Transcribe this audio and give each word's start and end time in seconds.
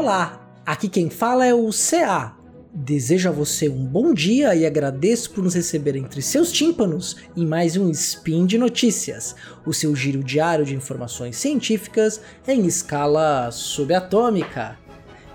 Olá, 0.00 0.40
aqui 0.64 0.88
quem 0.88 1.10
fala 1.10 1.44
é 1.44 1.52
o 1.52 1.68
CA. 1.68 2.34
Desejo 2.72 3.28
a 3.28 3.32
você 3.32 3.68
um 3.68 3.84
bom 3.84 4.14
dia 4.14 4.54
e 4.54 4.64
agradeço 4.64 5.30
por 5.30 5.44
nos 5.44 5.54
receber 5.54 5.94
entre 5.94 6.22
seus 6.22 6.50
tímpanos 6.50 7.18
em 7.36 7.44
mais 7.44 7.76
um 7.76 7.90
Spin 7.90 8.46
de 8.46 8.56
Notícias, 8.56 9.36
o 9.66 9.74
seu 9.74 9.94
giro 9.94 10.24
diário 10.24 10.64
de 10.64 10.74
informações 10.74 11.36
científicas 11.36 12.18
em 12.48 12.64
escala 12.64 13.50
subatômica. 13.52 14.78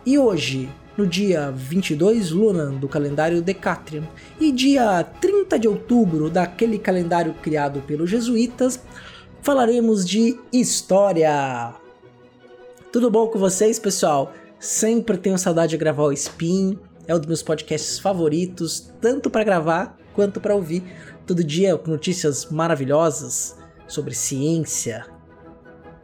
E 0.03 0.17
hoje, 0.17 0.67
no 0.97 1.05
dia 1.05 1.51
22 1.51 2.31
Lunan 2.31 2.73
do 2.73 2.89
calendário 2.89 3.43
Decatrian 3.43 4.01
e 4.39 4.51
dia 4.51 5.03
30 5.21 5.59
de 5.59 5.67
outubro 5.67 6.27
daquele 6.27 6.79
calendário 6.79 7.35
criado 7.35 7.81
pelos 7.81 8.09
jesuítas, 8.09 8.81
falaremos 9.43 10.03
de 10.03 10.39
história. 10.51 11.71
Tudo 12.91 13.11
bom 13.11 13.27
com 13.27 13.37
vocês, 13.37 13.77
pessoal? 13.77 14.33
Sempre 14.65 15.15
tenho 15.15 15.37
saudade 15.37 15.69
de 15.69 15.77
gravar 15.77 16.05
o 16.05 16.11
Spin, 16.11 16.79
é 17.07 17.13
um 17.13 17.19
dos 17.19 17.27
meus 17.27 17.43
podcasts 17.43 17.99
favoritos, 17.99 18.91
tanto 18.99 19.29
para 19.29 19.43
gravar 19.43 19.95
quanto 20.11 20.41
para 20.41 20.55
ouvir. 20.55 20.81
Todo 21.23 21.43
dia 21.43 21.79
notícias 21.85 22.47
maravilhosas 22.47 23.55
sobre 23.87 24.15
ciência, 24.15 25.05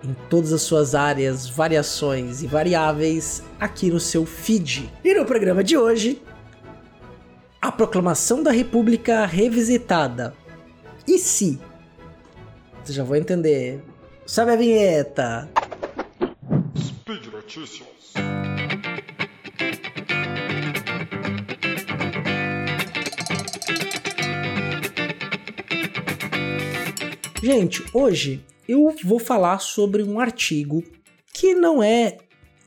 em 0.04 0.16
todas 0.30 0.54
as 0.54 0.62
suas 0.62 0.94
áreas, 0.94 1.50
variações 1.50 2.44
e 2.44 2.48
variáveis 2.48 3.42
aqui 3.60 3.90
no 3.90 4.00
seu 4.00 4.28
feed. 4.28 4.94
E 5.04 5.12
no 5.16 5.26
programa 5.26 5.64
de 5.64 5.76
hoje, 5.76 6.22
a 7.60 7.72
proclamação 7.72 8.44
da 8.44 8.52
República 8.52 9.26
revisitada. 9.26 10.36
E 11.08 11.18
se? 11.18 11.60
Você 12.84 12.94
já 12.94 13.04
vou 13.04 13.16
entender. 13.16 13.84
Sabe 14.24 14.52
a 14.52 14.56
vinheta? 14.56 15.50
Speed 16.78 17.26
Notícias. 17.34 17.92
Gente, 27.44 27.84
hoje 27.92 28.46
eu 28.68 28.96
vou 29.04 29.18
falar 29.18 29.58
sobre 29.58 30.04
um 30.04 30.20
artigo 30.20 30.84
que 31.34 31.56
não 31.56 31.82
é 31.82 32.20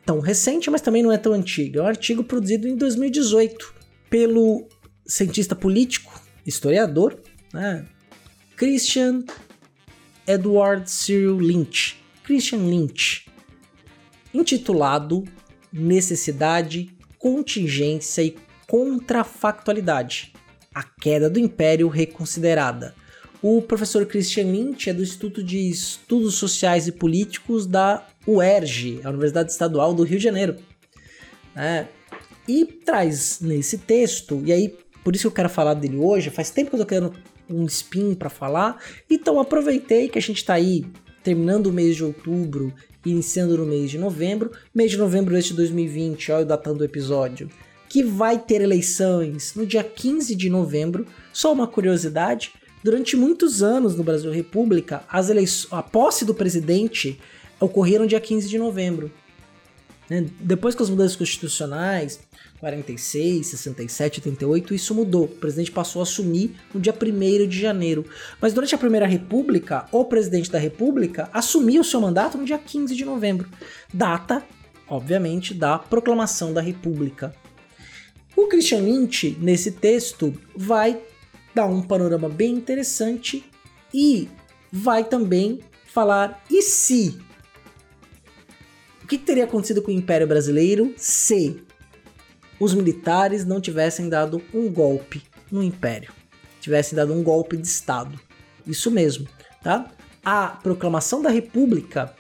tão 0.05 0.19
recente, 0.19 0.69
mas 0.69 0.81
também 0.81 1.01
não 1.01 1.13
é 1.13 1.17
tão 1.17 1.33
antigo. 1.33 1.79
É 1.79 1.83
um 1.83 1.87
artigo 1.87 2.25
produzido 2.25 2.67
em 2.67 2.75
2018 2.75 3.73
pelo 4.11 4.67
cientista 5.07 5.55
político, 5.55 6.21
historiador, 6.45 7.17
né? 7.53 7.87
Christian 8.57 9.23
Edward 10.27 10.91
Cyril 10.91 11.39
Lynch, 11.39 11.97
Christian 12.25 12.67
Lynch, 12.67 13.29
intitulado 14.33 15.23
Necessidade, 15.73 16.91
Contingência 17.17 18.23
e 18.23 18.37
Contrafactualidade: 18.67 20.33
A 20.75 20.83
Queda 20.83 21.31
do 21.31 21.39
Império 21.39 21.87
Reconsiderada 21.87 23.04
o 23.47 23.61
professor 23.61 24.07
Christian 24.07 24.45
Lynch 24.45 24.89
é 24.89 24.95
do 24.95 25.03
Instituto 25.03 25.45
de 25.45 25.69
Estudos 25.69 26.37
Sociais 26.37 26.89
e 26.89 26.93
Políticos 26.93 27.67
da 27.67 28.09
UERJ, 28.27 29.03
a 29.05 29.11
Universidade 29.11 29.53
Estadual 29.53 29.93
do 29.93 30.03
Rio 30.03 30.17
de 30.17 30.25
Janeiro. 30.25 30.57
É, 31.55 31.85
e 32.49 32.65
traz 32.65 33.41
nesse 33.43 33.77
texto, 33.77 34.41
e 34.47 34.51
aí 34.51 34.75
por 35.05 35.15
isso 35.15 35.25
que 35.25 35.27
eu 35.27 35.33
quero 35.33 35.51
falar 35.51 35.75
dele 35.75 35.99
hoje, 35.99 36.31
faz 36.31 36.49
tempo 36.49 36.71
que 36.71 36.77
eu 36.77 36.81
tô 36.81 36.87
querendo 36.87 37.13
um 37.51 37.67
spin 37.67 38.15
para 38.15 38.31
falar, 38.31 38.83
então 39.11 39.39
aproveitei 39.39 40.09
que 40.09 40.19
a 40.19 40.23
gente 40.23 40.39
está 40.39 40.55
aí 40.55 40.87
terminando 41.23 41.67
o 41.67 41.73
mês 41.73 41.97
de 41.97 42.03
outubro 42.03 42.73
e 43.05 43.11
iniciando 43.11 43.59
no 43.59 43.67
mês 43.67 43.91
de 43.91 43.99
novembro, 43.99 44.53
mês 44.75 44.91
de 44.91 44.97
novembro 44.97 45.35
deste 45.35 45.53
2020, 45.53 46.33
olha 46.33 46.45
o 46.45 46.49
datando 46.49 46.79
do 46.79 46.85
episódio, 46.85 47.51
que 47.91 48.03
vai 48.03 48.39
ter 48.39 48.63
eleições 48.63 49.55
no 49.55 49.67
dia 49.67 49.85
15 49.85 50.35
de 50.35 50.49
novembro, 50.49 51.07
só 51.31 51.53
uma 51.53 51.67
curiosidade, 51.67 52.51
Durante 52.85 53.17
muitos 53.17 53.63
anos 53.63 53.97
no 53.97 54.05
Brasil 54.05 54.31
República, 54.31 55.05
as 55.09 55.31
eleições, 55.31 55.73
a 55.73 55.83
posse 55.83 56.23
do 56.23 56.35
presidente 56.35 57.19
ocorreram 57.59 58.07
dia 58.07 58.21
15 58.21 58.47
de 58.47 58.59
novembro. 58.59 59.11
Né? 60.11 60.27
Depois 60.39 60.75
com 60.75 60.83
as 60.83 60.91
mudanças 60.91 61.17
constitucionais, 61.17 62.21
46, 62.61 63.47
67, 63.47 64.21
88, 64.21 64.75
isso 64.75 64.95
mudou. 64.95 65.25
O 65.25 65.29
presidente 65.29 65.73
passou 65.73 66.01
a 66.01 66.03
assumir 66.03 66.57
no 66.75 66.79
dia 66.79 66.93
1 66.93 67.49
de 67.49 67.59
janeiro. 67.59 68.05
Mas 68.39 68.53
durante 68.53 68.75
a 68.75 68.79
Primeira 68.79 69.07
República, 69.07 69.87
o 69.91 70.05
presidente 70.05 70.51
da 70.51 70.59
República 70.59 71.31
assumiu 71.33 71.83
seu 71.83 72.03
mandato 72.03 72.37
no 72.37 72.45
dia 72.45 72.59
15 72.59 72.95
de 72.95 73.05
novembro. 73.07 73.49
Data, 73.95 74.45
obviamente, 74.87 75.55
da 75.55 75.79
proclamação 75.79 76.53
da 76.53 76.61
República. 76.61 77.35
O 78.37 78.47
Christian 78.47 78.81
Lynch, 78.81 79.39
nesse 79.41 79.73
texto, 79.73 80.35
vai 80.55 81.01
dá 81.55 81.65
um 81.65 81.81
panorama 81.81 82.29
bem 82.29 82.55
interessante 82.55 83.45
e 83.93 84.29
vai 84.73 85.05
também 85.05 85.61
falar 85.87 86.43
e 86.51 86.61
se? 86.61 87.19
O 89.03 89.07
que 89.07 89.17
teria 89.17 89.45
acontecido 89.45 89.81
com 89.81 89.91
o 89.91 89.95
Império 89.95 90.27
Brasileiro 90.27 90.93
se 90.97 91.63
os 92.59 92.75
militares 92.75 93.45
não 93.45 93.61
tivessem 93.61 94.09
dado 94.09 94.43
um 94.53 94.69
golpe 94.73 95.23
no 95.51 95.63
Império? 95.63 96.11
Tivessem 96.61 96.97
dado 96.97 97.13
um 97.13 97.23
golpe 97.23 97.57
de 97.57 97.67
Estado. 97.67 98.19
Isso 98.67 98.91
mesmo, 98.91 99.29
tá? 99.63 99.93
A 100.25 100.49
proclamação 100.49 101.21
da 101.21 101.29
República 101.29 102.15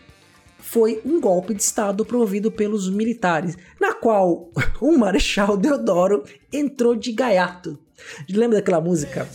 foi 0.58 1.00
um 1.04 1.20
golpe 1.20 1.54
de 1.54 1.62
Estado 1.62 2.04
promovido 2.04 2.52
pelos 2.52 2.88
militares, 2.88 3.56
na 3.80 3.94
qual 3.94 4.50
o 4.80 4.96
Marechal 4.96 5.56
Deodoro 5.56 6.24
entrou 6.52 6.94
de 6.94 7.12
gaiato 7.12 7.78
Lembra 8.30 8.58
daquela 8.58 8.80
música? 8.80 9.26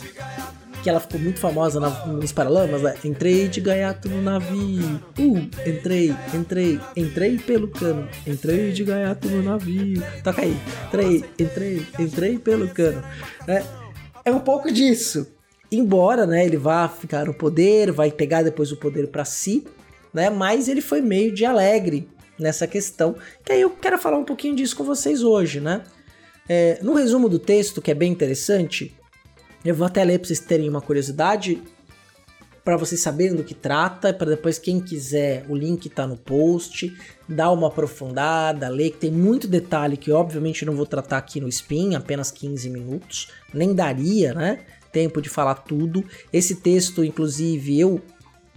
Que 0.81 0.89
ela 0.89 0.99
ficou 0.99 1.19
muito 1.19 1.39
famosa 1.39 1.79
nos 1.79 2.31
Paralamas, 2.31 2.81
né? 2.81 2.95
Entrei 3.03 3.49
de 3.49 3.59
gaiato 3.59 4.07
no 4.07 4.21
navio. 4.21 5.01
Uh, 5.17 5.49
entrei, 5.67 6.15
entrei, 6.33 6.79
entrei 6.95 7.37
pelo 7.37 7.67
cano. 7.67 8.07
Entrei 8.25 8.71
de 8.71 8.83
gaiato 8.85 9.27
no 9.27 9.43
navio. 9.43 10.01
Toca 10.23 10.41
aí. 10.41 10.57
Entrei, 10.87 11.25
entrei, 11.37 11.87
entrei 11.99 12.39
pelo 12.39 12.69
cano. 12.69 13.03
É, 13.45 13.63
é 14.23 14.31
um 14.31 14.39
pouco 14.39 14.71
disso. 14.71 15.27
Embora, 15.71 16.25
né, 16.25 16.45
ele 16.45 16.57
vá 16.57 16.87
ficar 16.87 17.25
no 17.25 17.33
poder, 17.33 17.91
vai 17.91 18.11
pegar 18.11 18.41
depois 18.41 18.71
o 18.71 18.77
poder 18.77 19.07
para 19.07 19.23
si, 19.23 19.65
né? 20.13 20.29
Mas 20.29 20.67
ele 20.67 20.81
foi 20.81 21.01
meio 21.01 21.33
de 21.33 21.45
alegre 21.45 22.09
nessa 22.39 22.65
questão. 22.65 23.15
Que 23.43 23.51
aí 23.51 23.61
eu 23.61 23.69
quero 23.69 23.99
falar 23.99 24.17
um 24.17 24.23
pouquinho 24.23 24.55
disso 24.55 24.75
com 24.75 24.83
vocês 24.83 25.21
hoje, 25.23 25.59
né? 25.59 25.83
É, 26.51 26.79
no 26.81 26.95
resumo 26.95 27.29
do 27.29 27.37
texto, 27.37 27.79
que 27.79 27.91
é 27.91 27.93
bem 27.93 28.11
interessante, 28.11 28.91
eu 29.63 29.75
vou 29.75 29.85
até 29.85 30.03
ler 30.03 30.17
para 30.17 30.27
vocês 30.27 30.39
terem 30.39 30.67
uma 30.67 30.81
curiosidade, 30.81 31.61
para 32.65 32.75
vocês 32.75 33.01
saberem 33.01 33.35
do 33.35 33.43
que 33.43 33.53
trata, 33.53 34.11
para 34.11 34.31
depois 34.31 34.57
quem 34.57 34.79
quiser, 34.79 35.45
o 35.47 35.55
link 35.55 35.85
está 35.85 36.07
no 36.07 36.17
post, 36.17 36.91
dá 37.27 37.51
uma 37.51 37.67
aprofundada, 37.67 38.67
ler, 38.67 38.91
que 38.91 38.97
tem 38.97 39.11
muito 39.11 39.47
detalhe 39.47 39.95
que 39.95 40.11
obviamente 40.11 40.65
não 40.65 40.73
vou 40.73 40.87
tratar 40.87 41.19
aqui 41.19 41.39
no 41.39 41.47
Spin, 41.47 41.93
apenas 41.93 42.31
15 42.31 42.67
minutos, 42.69 43.31
nem 43.53 43.75
daria, 43.75 44.33
né? 44.33 44.61
Tempo 44.91 45.21
de 45.21 45.29
falar 45.29 45.53
tudo. 45.55 46.03
Esse 46.33 46.55
texto, 46.55 47.03
inclusive, 47.03 47.79
eu 47.79 48.01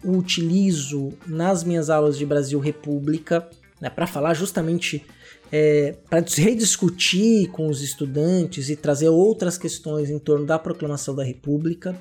utilizo 0.02 1.12
nas 1.26 1.62
minhas 1.62 1.90
aulas 1.90 2.16
de 2.16 2.24
Brasil 2.24 2.58
República, 2.58 3.46
né, 3.80 3.90
para 3.90 4.06
falar 4.06 4.32
justamente 4.32 5.04
é, 5.52 5.94
para 6.08 6.24
rediscutir 6.38 7.50
com 7.50 7.68
os 7.68 7.82
estudantes 7.82 8.70
e 8.70 8.76
trazer 8.76 9.10
outras 9.10 9.58
questões 9.58 10.08
em 10.08 10.18
torno 10.18 10.46
da 10.46 10.58
proclamação 10.58 11.14
da 11.14 11.22
República, 11.22 11.94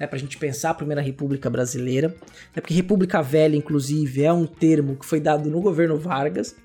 né, 0.00 0.06
para 0.06 0.16
a 0.16 0.18
gente 0.18 0.38
pensar 0.38 0.70
a 0.70 0.74
Primeira 0.74 1.02
República 1.02 1.50
Brasileira, 1.50 2.08
né, 2.08 2.62
porque 2.62 2.72
República 2.72 3.20
Velha, 3.20 3.54
inclusive, 3.54 4.24
é 4.24 4.32
um 4.32 4.46
termo 4.46 4.96
que 4.96 5.04
foi 5.04 5.20
dado 5.20 5.50
no 5.50 5.60
governo 5.60 5.98
Vargas, 5.98 6.56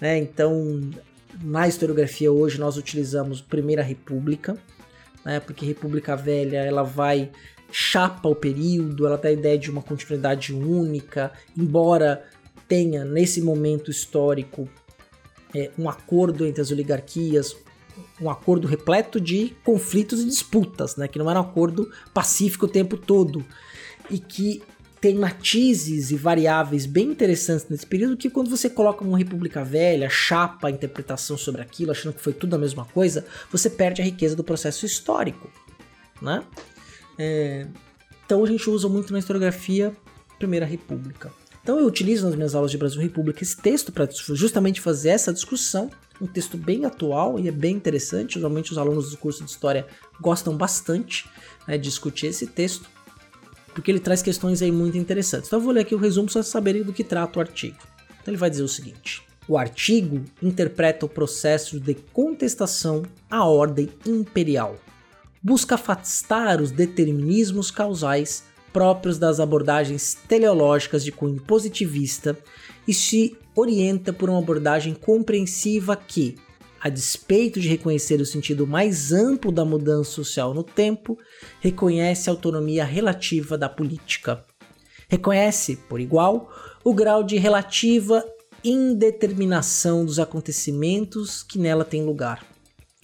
né, 0.00 0.18
então 0.18 0.80
na 1.40 1.68
historiografia 1.68 2.32
hoje 2.32 2.58
nós 2.58 2.76
utilizamos 2.76 3.40
Primeira 3.40 3.82
República, 3.82 4.56
né, 5.24 5.38
porque 5.38 5.64
República 5.64 6.16
Velha 6.16 6.58
ela 6.58 6.82
vai 6.82 7.30
chapa 7.70 8.28
o 8.28 8.34
período, 8.34 9.06
ela 9.06 9.16
dá 9.16 9.28
a 9.28 9.32
ideia 9.32 9.58
de 9.58 9.70
uma 9.70 9.82
continuidade 9.82 10.52
única, 10.52 11.30
embora 11.56 12.24
tenha 12.66 13.04
nesse 13.04 13.40
momento 13.40 13.88
histórico 13.88 14.68
é, 15.54 15.70
um 15.78 15.88
acordo 15.88 16.46
entre 16.46 16.60
as 16.60 16.70
oligarquias, 16.70 17.56
um 18.20 18.30
acordo 18.30 18.66
repleto 18.66 19.20
de 19.20 19.54
conflitos 19.64 20.20
e 20.20 20.26
disputas, 20.26 20.96
né? 20.96 21.08
que 21.08 21.18
não 21.18 21.30
era 21.30 21.40
um 21.40 21.44
acordo 21.44 21.90
pacífico 22.12 22.66
o 22.66 22.68
tempo 22.68 22.96
todo 22.96 23.44
e 24.10 24.18
que 24.18 24.62
tem 25.00 25.14
matizes 25.14 26.10
e 26.10 26.16
variáveis 26.16 26.86
bem 26.86 27.08
interessantes 27.08 27.66
nesse 27.68 27.86
período 27.86 28.16
que 28.16 28.30
quando 28.30 28.48
você 28.48 28.68
coloca 28.68 29.04
uma 29.04 29.18
república 29.18 29.62
velha, 29.62 30.08
chapa 30.08 30.68
a 30.68 30.70
interpretação 30.70 31.36
sobre 31.36 31.62
aquilo, 31.62 31.90
achando 31.90 32.14
que 32.14 32.20
foi 32.20 32.32
tudo 32.32 32.56
a 32.56 32.58
mesma 32.58 32.84
coisa, 32.86 33.24
você 33.50 33.68
perde 33.68 34.00
a 34.00 34.04
riqueza 34.04 34.34
do 34.34 34.42
processo 34.42 34.86
histórico, 34.86 35.50
né? 36.20 36.42
É, 37.18 37.66
então 38.24 38.42
a 38.42 38.46
gente 38.46 38.68
usa 38.68 38.88
muito 38.88 39.12
na 39.12 39.18
historiografia 39.18 39.92
Primeira 40.38 40.66
República. 40.66 41.32
Então 41.66 41.80
eu 41.80 41.86
utilizo 41.88 42.24
nas 42.24 42.36
minhas 42.36 42.54
aulas 42.54 42.70
de 42.70 42.78
Brasil 42.78 43.02
República 43.02 43.42
esse 43.42 43.56
texto 43.56 43.90
para 43.90 44.08
justamente 44.12 44.80
fazer 44.80 45.08
essa 45.08 45.32
discussão, 45.32 45.90
um 46.20 46.26
texto 46.28 46.56
bem 46.56 46.84
atual 46.84 47.40
e 47.40 47.48
é 47.48 47.50
bem 47.50 47.74
interessante. 47.74 48.38
Normalmente 48.38 48.70
os 48.70 48.78
alunos 48.78 49.10
do 49.10 49.16
curso 49.16 49.42
de 49.42 49.50
História 49.50 49.84
gostam 50.20 50.56
bastante 50.56 51.28
né, 51.66 51.76
de 51.76 51.82
discutir 51.82 52.28
esse 52.28 52.46
texto, 52.46 52.88
porque 53.74 53.90
ele 53.90 53.98
traz 53.98 54.22
questões 54.22 54.62
aí 54.62 54.70
muito 54.70 54.96
interessantes. 54.96 55.48
Então 55.48 55.58
eu 55.58 55.64
vou 55.64 55.72
ler 55.72 55.80
aqui 55.80 55.92
o 55.92 55.98
resumo 55.98 56.30
para 56.30 56.44
saberem 56.44 56.84
do 56.84 56.92
que 56.92 57.02
trata 57.02 57.40
o 57.40 57.42
artigo. 57.42 57.78
Então 58.10 58.32
ele 58.32 58.36
vai 58.36 58.48
dizer 58.48 58.62
o 58.62 58.68
seguinte: 58.68 59.24
o 59.48 59.58
artigo 59.58 60.22
interpreta 60.40 61.04
o 61.04 61.08
processo 61.08 61.80
de 61.80 61.94
contestação 62.12 63.02
à 63.28 63.44
ordem 63.44 63.88
imperial. 64.06 64.76
Busca 65.42 65.74
afastar 65.74 66.60
os 66.60 66.70
determinismos 66.70 67.72
causais 67.72 68.44
próprios 68.76 69.16
das 69.16 69.40
abordagens 69.40 70.18
teleológicas 70.28 71.02
de 71.02 71.10
cunho 71.10 71.40
positivista 71.40 72.36
e 72.86 72.92
se 72.92 73.34
orienta 73.54 74.12
por 74.12 74.28
uma 74.28 74.38
abordagem 74.38 74.92
compreensiva 74.92 75.96
que, 75.96 76.34
a 76.78 76.90
despeito 76.90 77.58
de 77.58 77.70
reconhecer 77.70 78.20
o 78.20 78.26
sentido 78.26 78.66
mais 78.66 79.12
amplo 79.12 79.50
da 79.50 79.64
mudança 79.64 80.10
social 80.10 80.52
no 80.52 80.62
tempo, 80.62 81.16
reconhece 81.58 82.28
a 82.28 82.34
autonomia 82.34 82.84
relativa 82.84 83.56
da 83.56 83.66
política. 83.66 84.44
Reconhece, 85.08 85.76
por 85.88 85.98
igual, 85.98 86.52
o 86.84 86.92
grau 86.92 87.24
de 87.24 87.38
relativa 87.38 88.22
indeterminação 88.62 90.04
dos 90.04 90.18
acontecimentos 90.18 91.42
que 91.42 91.58
nela 91.58 91.82
têm 91.82 92.04
lugar. 92.04 92.44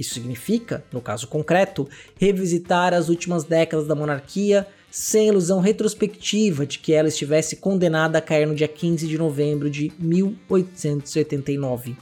Isso 0.03 0.15
significa, 0.15 0.85
no 0.93 1.01
caso 1.01 1.29
concreto, 1.29 1.89
revisitar 2.19 2.93
as 2.93 3.09
últimas 3.09 3.45
décadas 3.45 3.87
da 3.87 3.95
monarquia 3.95 4.67
sem 4.91 5.29
ilusão 5.29 5.61
retrospectiva 5.61 6.67
de 6.67 6.81
que 6.81 6.93
ela 6.93 7.07
estivesse 7.07 7.55
condenada 7.55 8.19
a 8.19 8.21
cair 8.21 8.45
no 8.45 8.55
dia 8.55 8.67
15 8.67 9.07
de 9.07 9.17
novembro 9.17 9.71
de 9.71 9.93
1889. 10.01 11.97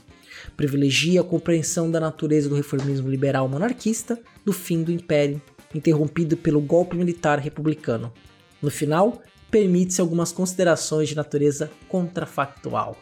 Privilegia 0.57 1.21
a 1.21 1.23
compreensão 1.23 1.91
da 1.91 1.99
natureza 1.99 2.49
do 2.49 2.55
reformismo 2.55 3.07
liberal 3.07 3.47
monarquista 3.47 4.19
do 4.43 4.51
fim 4.51 4.81
do 4.81 4.91
império, 4.91 5.39
interrompido 5.75 6.35
pelo 6.35 6.59
golpe 6.59 6.97
militar 6.97 7.37
republicano. 7.37 8.11
No 8.59 8.71
final, 8.71 9.21
permite-se 9.51 10.01
algumas 10.01 10.31
considerações 10.31 11.07
de 11.07 11.15
natureza 11.15 11.69
contrafactual. 11.87 12.97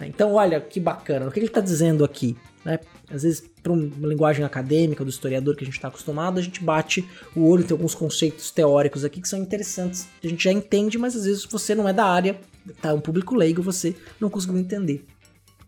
Então, 0.00 0.34
olha 0.34 0.60
que 0.60 0.80
bacana. 0.80 1.28
O 1.28 1.30
que 1.30 1.38
ele 1.38 1.46
está 1.46 1.60
dizendo 1.60 2.04
aqui? 2.04 2.36
Né? 2.64 2.80
Às 3.10 3.22
vezes, 3.22 3.42
para 3.62 3.72
uma 3.72 4.08
linguagem 4.08 4.44
acadêmica 4.44 5.04
do 5.04 5.10
historiador 5.10 5.54
que 5.56 5.62
a 5.62 5.66
gente 5.66 5.76
está 5.76 5.88
acostumado, 5.88 6.38
a 6.38 6.42
gente 6.42 6.62
bate 6.62 7.04
o 7.36 7.46
olho, 7.46 7.62
tem 7.62 7.74
alguns 7.74 7.94
conceitos 7.94 8.50
teóricos 8.50 9.04
aqui 9.04 9.20
que 9.20 9.28
são 9.28 9.38
interessantes, 9.38 10.08
a 10.22 10.26
gente 10.26 10.44
já 10.44 10.52
entende, 10.52 10.96
mas 10.96 11.14
às 11.14 11.24
vezes 11.24 11.44
você 11.44 11.74
não 11.74 11.88
é 11.88 11.92
da 11.92 12.04
área, 12.04 12.40
tá 12.80 12.94
um 12.94 13.00
público 13.00 13.34
leigo, 13.34 13.62
você 13.62 13.94
não 14.18 14.30
conseguiu 14.30 14.58
entender. 14.58 15.04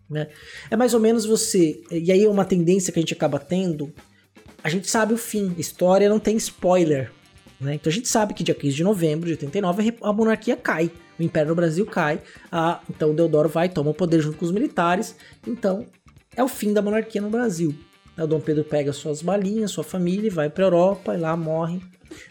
Né? 0.09 0.29
É 0.71 0.77
mais 0.77 0.95
ou 0.95 1.01
menos 1.01 1.27
você, 1.27 1.83
e 1.91 2.11
aí 2.11 2.25
é 2.25 2.29
uma 2.29 2.45
tendência 2.45 2.93
que 2.93 2.99
a 2.99 3.03
gente 3.03 3.13
acaba 3.13 3.39
tendo, 3.39 3.93
a 4.65 4.69
gente 4.69 4.89
sabe 4.89 5.13
o 5.13 5.19
fim, 5.19 5.55
história 5.59 6.09
não 6.09 6.19
tem 6.19 6.37
spoiler. 6.37 7.13
Né? 7.61 7.75
Então 7.75 7.91
a 7.91 7.95
gente 7.95 8.09
sabe 8.09 8.33
que 8.35 8.43
dia 8.43 8.55
15 8.55 8.77
de 8.77 8.83
novembro 8.83 9.27
de 9.27 9.33
89 9.33 9.95
a 10.03 10.13
monarquia 10.13 10.57
cai 10.57 10.91
o 11.19 11.23
Império 11.23 11.49
do 11.49 11.55
Brasil 11.55 11.87
cai, 11.87 12.21
a, 12.51 12.81
então 12.91 13.15
Deodoro 13.15 13.49
vai, 13.49 13.69
toma 13.69 13.91
o 13.91 13.95
poder 13.95 14.21
junto 14.21 14.37
com 14.39 14.45
os 14.45 14.53
militares, 14.53 15.17
então 15.47 15.87
é 16.37 16.45
o 16.45 16.49
fim 16.49 16.73
da 16.73 16.83
monarquia 16.83 17.21
no 17.21 17.31
Brasil. 17.31 17.75
O 18.17 18.27
Dom 18.27 18.41
Pedro 18.41 18.65
pega 18.65 18.93
suas 18.93 19.21
balinhas, 19.21 19.71
sua 19.71 19.85
família, 19.85 20.31
vai 20.31 20.49
para 20.49 20.65
Europa 20.65 21.15
e 21.15 21.19
lá 21.19 21.37
morre, 21.37 21.81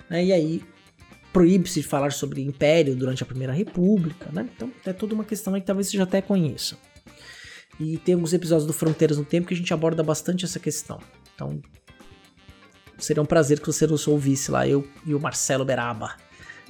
né, 0.09 0.23
e 0.23 0.33
aí 0.33 0.63
proíbe-se 1.31 1.81
de 1.81 1.87
falar 1.87 2.11
sobre 2.11 2.41
império 2.41 2.95
durante 2.95 3.21
a 3.21 3.25
Primeira 3.25 3.51
República, 3.51 4.29
né? 4.31 4.49
Então 4.55 4.71
é 4.85 4.93
toda 4.93 5.13
uma 5.13 5.25
questão 5.25 5.53
aí 5.53 5.59
que 5.59 5.67
talvez 5.67 5.89
você 5.89 5.97
já 5.97 6.03
até 6.03 6.21
conheça. 6.21 6.77
E 7.77 7.97
tem 7.97 8.13
alguns 8.15 8.31
episódios 8.31 8.65
do 8.65 8.71
Fronteiras 8.71 9.17
no 9.17 9.25
Tempo 9.25 9.47
que 9.47 9.53
a 9.53 9.57
gente 9.57 9.73
aborda 9.73 10.01
bastante 10.01 10.45
essa 10.45 10.59
questão. 10.59 10.97
Então 11.35 11.61
seria 12.97 13.21
um 13.21 13.25
prazer 13.25 13.59
que 13.59 13.67
você 13.67 13.85
nos 13.85 14.07
ouvisse 14.07 14.49
lá, 14.49 14.65
eu 14.65 14.87
e 15.05 15.13
o 15.13 15.19
Marcelo 15.19 15.65
Beraba, 15.65 16.15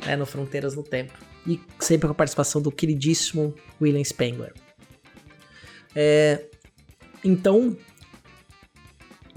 né, 0.03 0.15
no 0.15 0.25
Fronteiras 0.25 0.75
no 0.75 0.81
Tempo 0.81 1.13
e 1.45 1.61
sempre 1.79 2.07
com 2.07 2.13
a 2.13 2.15
participação 2.15 2.59
do 2.59 2.71
queridíssimo 2.71 3.53
William 3.79 4.03
Spengler. 4.03 4.51
É, 5.95 6.43
então, 7.25 7.75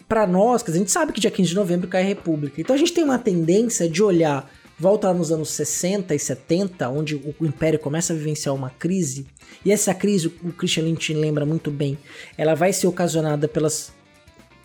para 0.07 0.27
nós, 0.27 0.63
a 0.69 0.73
gente 0.73 0.91
sabe 0.91 1.13
que 1.13 1.21
dia 1.21 1.31
15 1.31 1.49
de 1.49 1.55
novembro 1.55 1.89
cai 1.89 2.03
a 2.03 2.07
República, 2.07 2.61
então 2.61 2.77
a 2.77 2.79
gente 2.79 2.93
tem 2.93 3.03
uma 3.03 3.19
tendência 3.19 3.89
de 3.89 4.03
olhar, 4.03 4.49
volta 4.79 5.09
lá 5.09 5.15
nos 5.15 5.33
anos 5.33 5.51
60 5.51 6.15
e 6.15 6.19
70, 6.19 6.89
onde 6.89 7.17
o 7.17 7.45
Império 7.45 7.79
começa 7.79 8.13
a 8.13 8.17
vivenciar 8.17 8.55
uma 8.55 8.71
crise, 8.71 9.27
e 9.65 9.73
essa 9.73 9.95
crise, 9.95 10.29
o 10.43 10.53
Christian 10.53 10.85
Lynch 10.85 11.13
lembra 11.13 11.45
muito 11.45 11.71
bem, 11.71 11.99
ela 12.37 12.55
vai 12.55 12.73
ser 12.73 12.87
ocasionada 12.87 13.49
pelas 13.49 13.93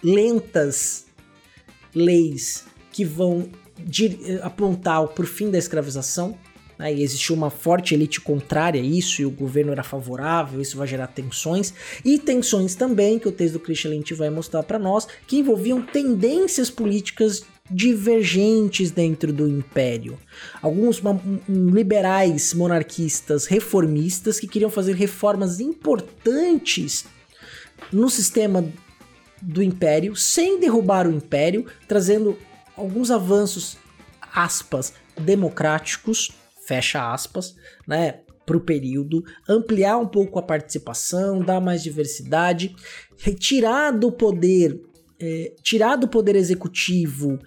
lentas 0.04 1.06
leis 1.96 2.66
que 2.92 3.06
vão 3.06 3.50
apontar 4.42 5.08
para 5.08 5.24
o 5.24 5.28
fim 5.28 5.50
da 5.50 5.58
escravização, 5.58 6.38
né, 6.84 6.94
e 6.94 7.02
existiu 7.02 7.34
uma 7.34 7.50
forte 7.50 7.94
elite 7.94 8.20
contrária 8.20 8.82
a 8.82 8.84
isso, 8.84 9.22
e 9.22 9.26
o 9.26 9.32
governo 9.32 9.72
era 9.72 9.84
favorável, 9.84 10.60
isso 10.62 10.76
vai 10.76 10.86
gerar 10.86 11.08
tensões, 11.08 11.74
e 12.04 12.20
tensões 12.20 12.76
também, 12.76 13.18
que 13.18 13.28
o 13.28 13.32
texto 13.32 13.54
do 13.54 13.60
Christian 13.62 13.92
Lynch 13.92 14.14
vai 14.14 14.30
mostrar 14.30 14.64
para 14.64 14.78
nós, 14.78 15.08
que 15.26 15.38
envolviam 15.38 15.82
tendências 15.82 16.70
políticas 16.70 17.46
divergentes 17.72 18.92
dentro 18.92 19.32
do 19.32 19.48
império. 19.48 20.20
Alguns 20.62 21.02
liberais 21.48 22.54
monarquistas 22.54 23.46
reformistas 23.46 24.38
que 24.38 24.48
queriam 24.48 24.70
fazer 24.70 24.96
reformas 24.96 25.62
importantes 25.62 27.06
no 27.92 28.10
sistema 28.10 28.66
do 29.42 29.64
império, 29.64 30.14
sem 30.18 30.60
derrubar 30.60 31.08
o 31.08 31.14
império, 31.14 31.66
trazendo 31.88 32.38
alguns 32.76 33.10
avanços, 33.10 33.78
aspas, 34.34 34.94
democráticos, 35.18 36.32
fecha 36.66 37.14
aspas, 37.14 37.56
né? 37.88 38.20
Para 38.46 38.58
o 38.58 38.62
período, 38.62 39.24
ampliar 39.48 39.98
um 39.98 40.08
pouco 40.08 40.38
a 40.38 40.42
participação, 40.42 41.40
dar 41.40 41.62
mais 41.62 41.82
diversidade, 41.82 42.76
retirar 43.18 43.92
do 43.92 44.12
poder, 44.12 44.82
é, 45.18 45.54
tirar 45.62 45.96
do 45.96 46.10
poder 46.10 46.36
executivo 46.36 47.40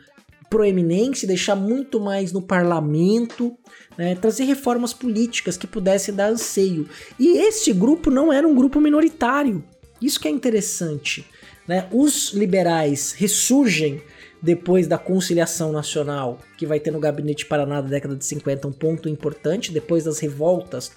proeminência, 0.48 1.28
deixar 1.28 1.56
muito 1.56 2.00
mais 2.00 2.32
no 2.32 2.40
parlamento, 2.40 3.56
né, 3.99 4.14
trazer 4.14 4.44
reformas 4.44 4.92
políticas 4.92 5.56
que 5.56 5.66
pudessem 5.66 6.14
dar 6.14 6.30
anseio. 6.30 6.88
E 7.18 7.38
este 7.38 7.73
grupo 7.73 8.11
não 8.11 8.32
era 8.32 8.46
um 8.46 8.54
grupo 8.54 8.80
minoritário. 8.80 9.64
Isso 10.00 10.20
que 10.20 10.28
é 10.28 10.30
interessante. 10.30 11.26
Né? 11.66 11.88
Os 11.92 12.32
liberais 12.32 13.12
ressurgem 13.12 14.02
depois 14.47 14.87
da 14.87 14.97
conciliação 14.97 15.73
nacional 15.73 16.38
que 16.57 16.65
vai 16.65 16.79
ter 16.79 16.93
no 16.93 17.00
Gabinete 17.00 17.45
Paraná 17.45 17.81
da 17.81 17.88
década 17.88 18.15
de 18.15 18.25
50 18.25 18.69
um 18.69 18.73
ponto 18.73 19.09
importante, 19.09 19.73
depois 19.73 20.05
das 20.05 20.21
revoltas 20.21 20.93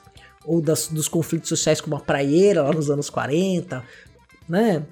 ou 0.45 0.61
das, 0.61 0.87
dos 0.87 1.07
conflitos 1.07 1.49
sociais 1.49 1.81
como 1.81 1.95
a 1.95 1.99
Praieira 1.99 2.61
lá 2.61 2.71
nos 2.71 2.91
anos 2.91 3.09
40, 3.09 3.83
né? 4.47 4.85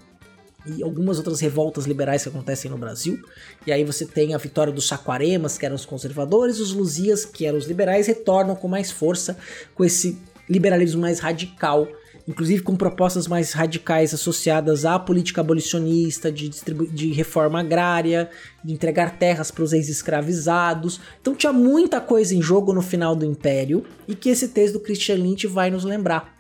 E 0.65 0.81
algumas 0.81 1.19
outras 1.19 1.39
revoltas 1.39 1.85
liberais 1.85 2.23
que 2.23 2.29
acontecem 2.29 2.71
no 2.71 2.79
Brasil. 2.79 3.19
E 3.65 3.71
aí 3.71 3.83
você 3.83 4.07
tem 4.07 4.33
a 4.33 4.39
vitória 4.39 4.73
dos 4.73 4.87
Saquaremas, 4.87 5.55
que 5.55 5.63
eram 5.63 5.75
os 5.75 5.85
conservadores, 5.85 6.59
os 6.59 6.73
Luzias, 6.73 7.25
que 7.25 7.45
eram 7.45 7.59
os 7.59 7.67
liberais, 7.67 8.07
retornam 8.07 8.55
com 8.55 8.67
mais 8.67 8.89
força 8.89 9.37
com 9.75 9.85
esse 9.85 10.17
liberalismo 10.49 10.99
mais 11.01 11.19
radical 11.19 11.87
inclusive 12.27 12.61
com 12.61 12.75
propostas 12.75 13.27
mais 13.27 13.53
radicais 13.53 14.13
associadas 14.13 14.85
à 14.85 14.99
política 14.99 15.41
abolicionista, 15.41 16.31
de, 16.31 16.49
de 16.49 17.11
reforma 17.13 17.59
agrária, 17.61 18.29
de 18.63 18.73
entregar 18.73 19.17
terras 19.17 19.49
para 19.49 19.63
os 19.63 19.73
ex-escravizados. 19.73 20.99
Então 21.21 21.33
tinha 21.33 21.53
muita 21.53 22.01
coisa 22.01 22.35
em 22.35 22.41
jogo 22.41 22.73
no 22.73 22.81
final 22.81 23.15
do 23.15 23.25
Império 23.25 23.85
e 24.07 24.15
que 24.15 24.29
esse 24.29 24.49
texto 24.49 24.73
do 24.73 24.79
Christian 24.79 25.15
Lynch 25.15 25.47
vai 25.47 25.71
nos 25.71 25.83
lembrar. 25.83 26.36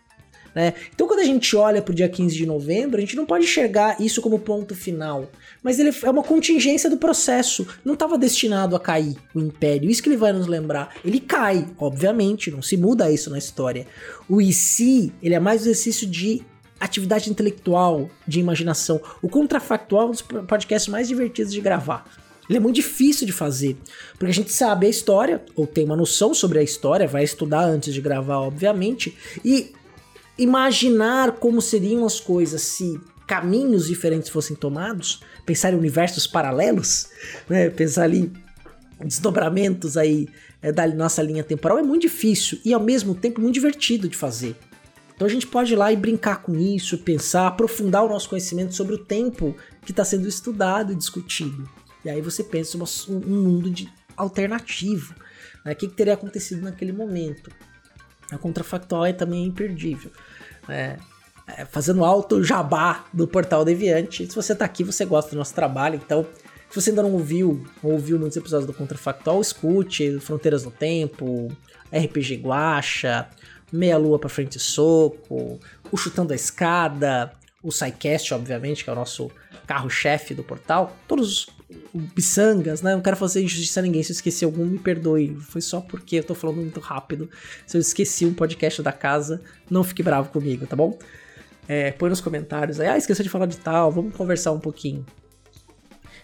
Né? 0.57 0.73
Então, 0.91 1.07
quando 1.07 1.19
a 1.19 1.23
gente 1.23 1.55
olha 1.55 1.83
para 1.83 1.91
o 1.91 1.95
dia 1.95 2.09
15 2.09 2.35
de 2.35 2.43
novembro, 2.43 2.97
a 2.97 2.99
gente 2.99 3.15
não 3.15 3.27
pode 3.27 3.43
enxergar 3.43 4.01
isso 4.01 4.23
como 4.23 4.39
ponto 4.39 4.73
final, 4.73 5.29
mas 5.61 5.77
ele 5.77 5.91
é 6.01 6.09
uma 6.09 6.23
contingência 6.23 6.89
do 6.89 6.97
processo. 6.97 7.67
Não 7.85 7.93
estava 7.93 8.17
destinado 8.17 8.75
a 8.75 8.79
cair 8.79 9.15
o 9.35 9.39
Império. 9.39 9.87
Isso 9.87 10.01
que 10.01 10.09
ele 10.09 10.17
vai 10.17 10.33
nos 10.33 10.47
lembrar. 10.47 10.95
Ele 11.05 11.19
cai, 11.19 11.67
obviamente, 11.77 12.49
não 12.49 12.63
se 12.63 12.75
muda 12.75 13.11
isso 13.11 13.29
na 13.29 13.37
história. 13.37 13.85
O 14.27 14.41
IC, 14.41 15.13
ele 15.21 15.35
é 15.35 15.39
mais 15.39 15.61
um 15.61 15.65
exercício 15.65 16.07
de 16.07 16.41
atividade 16.79 17.29
intelectual, 17.29 18.09
de 18.27 18.39
imaginação. 18.39 18.99
O 19.21 19.29
contrafactual 19.29 20.05
é 20.05 20.07
um 20.07 20.11
dos 20.11 20.23
podcasts 20.23 20.91
mais 20.91 21.07
divertidos 21.07 21.53
de 21.53 21.61
gravar. 21.61 22.03
Ele 22.49 22.57
é 22.57 22.59
muito 22.59 22.77
difícil 22.77 23.27
de 23.27 23.31
fazer, 23.31 23.77
porque 24.17 24.31
a 24.31 24.33
gente 24.33 24.51
sabe 24.51 24.87
a 24.87 24.89
história, 24.89 25.43
ou 25.55 25.67
tem 25.67 25.85
uma 25.85 25.95
noção 25.95 26.33
sobre 26.33 26.57
a 26.57 26.63
história, 26.63 27.07
vai 27.07 27.23
estudar 27.23 27.63
antes 27.63 27.93
de 27.93 28.01
gravar, 28.01 28.39
obviamente, 28.39 29.15
e 29.45 29.75
imaginar 30.37 31.33
como 31.33 31.61
seriam 31.61 32.05
as 32.05 32.19
coisas 32.19 32.61
se 32.61 32.99
caminhos 33.25 33.87
diferentes 33.87 34.29
fossem 34.29 34.55
tomados, 34.55 35.21
pensar 35.45 35.73
em 35.73 35.75
universos 35.75 36.25
paralelos, 36.25 37.09
né? 37.49 37.69
Pensar 37.69 38.03
ali 38.03 38.31
desdobramentos 39.03 39.97
aí 39.97 40.27
é, 40.61 40.71
da 40.71 40.87
nossa 40.87 41.21
linha 41.21 41.43
temporal 41.43 41.77
é 41.77 41.83
muito 41.83 42.03
difícil 42.03 42.59
e 42.65 42.73
ao 42.73 42.81
mesmo 42.81 43.13
tempo 43.13 43.41
muito 43.41 43.53
divertido 43.53 44.07
de 44.07 44.17
fazer. 44.17 44.55
Então 45.15 45.25
a 45.25 45.29
gente 45.29 45.47
pode 45.47 45.73
ir 45.73 45.75
lá 45.75 45.91
e 45.91 45.95
brincar 45.95 46.43
com 46.43 46.55
isso, 46.55 46.97
pensar, 46.99 47.47
aprofundar 47.47 48.03
o 48.05 48.09
nosso 48.09 48.29
conhecimento 48.29 48.75
sobre 48.75 48.93
o 48.93 48.99
tempo 48.99 49.55
que 49.83 49.91
está 49.91 50.05
sendo 50.05 50.27
estudado 50.27 50.93
e 50.93 50.95
discutido. 50.95 51.67
E 52.05 52.09
aí 52.09 52.21
você 52.21 52.43
pensa 52.43 52.77
um, 52.77 53.19
mundo 53.19 53.69
de 53.69 53.89
alternativo. 54.15 55.15
Né? 55.65 55.73
O 55.73 55.75
que, 55.75 55.87
que, 55.87 55.95
teria 55.95 56.13
acontecido 56.13 56.61
naquele 56.61 56.91
momento? 56.91 57.51
A 58.31 58.37
contrafactual 58.37 59.05
é 59.05 59.13
também 59.13 59.45
imperdível. 59.45 60.11
É, 60.67 60.97
é, 61.47 61.65
fazendo 61.65 62.03
alto 62.03 62.43
jabá 62.43 63.05
do 63.13 63.27
Portal 63.27 63.63
Deviante. 63.63 64.27
Se 64.27 64.35
você 64.35 64.53
está 64.53 64.65
aqui, 64.65 64.83
você 64.83 65.05
gosta 65.05 65.31
do 65.31 65.37
nosso 65.37 65.53
trabalho, 65.53 65.95
então 65.95 66.25
se 66.69 66.81
você 66.81 66.89
ainda 66.89 67.03
não 67.03 67.13
ouviu, 67.13 67.65
ou 67.81 67.93
ouviu 67.93 68.19
muitos 68.19 68.35
episódios 68.35 68.67
do 68.67 68.73
Contrafactual, 68.73 69.39
escute 69.39 70.19
Fronteiras 70.19 70.65
no 70.65 70.71
Tempo, 70.71 71.49
RPG 71.89 72.35
Guacha, 72.35 73.29
Meia 73.71 73.97
Lua 73.97 74.19
pra 74.19 74.27
Frente 74.27 74.59
Soco, 74.59 75.59
o 75.89 75.97
Chutando 75.97 76.33
a 76.33 76.35
Escada, 76.35 77.31
o 77.63 77.71
SciCast, 77.71 78.33
obviamente, 78.33 78.83
que 78.83 78.89
é 78.89 78.93
o 78.93 78.95
nosso 78.95 79.31
carro-chefe 79.65 80.33
do 80.33 80.43
portal, 80.43 80.95
todos 81.07 81.47
os 81.93 82.03
biçangas, 82.13 82.81
né? 82.81 82.93
Não 82.93 83.01
quero 83.01 83.17
fazer 83.17 83.41
injustiça 83.41 83.79
a 83.79 83.83
ninguém, 83.83 84.03
se 84.03 84.11
eu 84.11 84.15
esqueci 84.15 84.45
algum, 84.45 84.65
me 84.65 84.79
perdoe. 84.79 85.35
Foi 85.35 85.61
só 85.61 85.81
porque 85.81 86.17
eu 86.17 86.23
tô 86.23 86.33
falando 86.33 86.57
muito 86.57 86.79
rápido. 86.79 87.29
Se 87.65 87.77
eu 87.77 87.81
esqueci 87.81 88.25
um 88.25 88.33
podcast 88.33 88.81
da 88.81 88.91
casa, 88.91 89.41
não 89.69 89.83
fique 89.83 90.01
bravo 90.01 90.29
comigo, 90.29 90.65
tá 90.65 90.75
bom? 90.75 90.97
É, 91.67 91.91
põe 91.91 92.09
nos 92.09 92.21
comentários 92.21 92.79
aí, 92.79 92.87
ah, 92.87 92.97
esqueci 92.97 93.23
de 93.23 93.29
falar 93.29 93.45
de 93.45 93.57
tal, 93.57 93.91
vamos 93.91 94.15
conversar 94.15 94.53
um 94.53 94.59
pouquinho. 94.59 95.05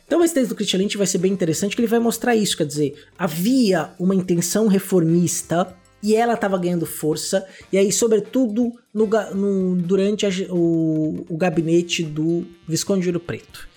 Então 0.06 0.24
esse 0.24 0.34
texto 0.34 0.50
do 0.50 0.56
Christian 0.56 0.80
Lynch 0.80 0.98
vai 0.98 1.08
ser 1.08 1.18
bem 1.18 1.32
interessante, 1.32 1.76
que 1.76 1.82
ele 1.82 1.88
vai 1.88 2.00
mostrar 2.00 2.36
isso, 2.36 2.56
quer 2.56 2.66
dizer, 2.66 3.08
havia 3.18 3.92
uma 4.00 4.16
intenção 4.16 4.68
reformista 4.68 5.76
e 6.02 6.16
ela 6.16 6.34
estava 6.34 6.58
ganhando 6.58 6.86
força, 6.86 7.46
e 7.72 7.78
aí, 7.78 7.90
sobretudo, 7.90 8.74
no, 8.94 9.08
no 9.34 9.76
durante 9.76 10.26
a, 10.26 10.30
o, 10.50 11.26
o, 11.30 11.38
gabinete 11.38 12.04
do 12.04 12.46
Visconde 12.68 13.04
de 13.04 13.08
Ouro 13.08 13.22
Preto, 13.22 13.70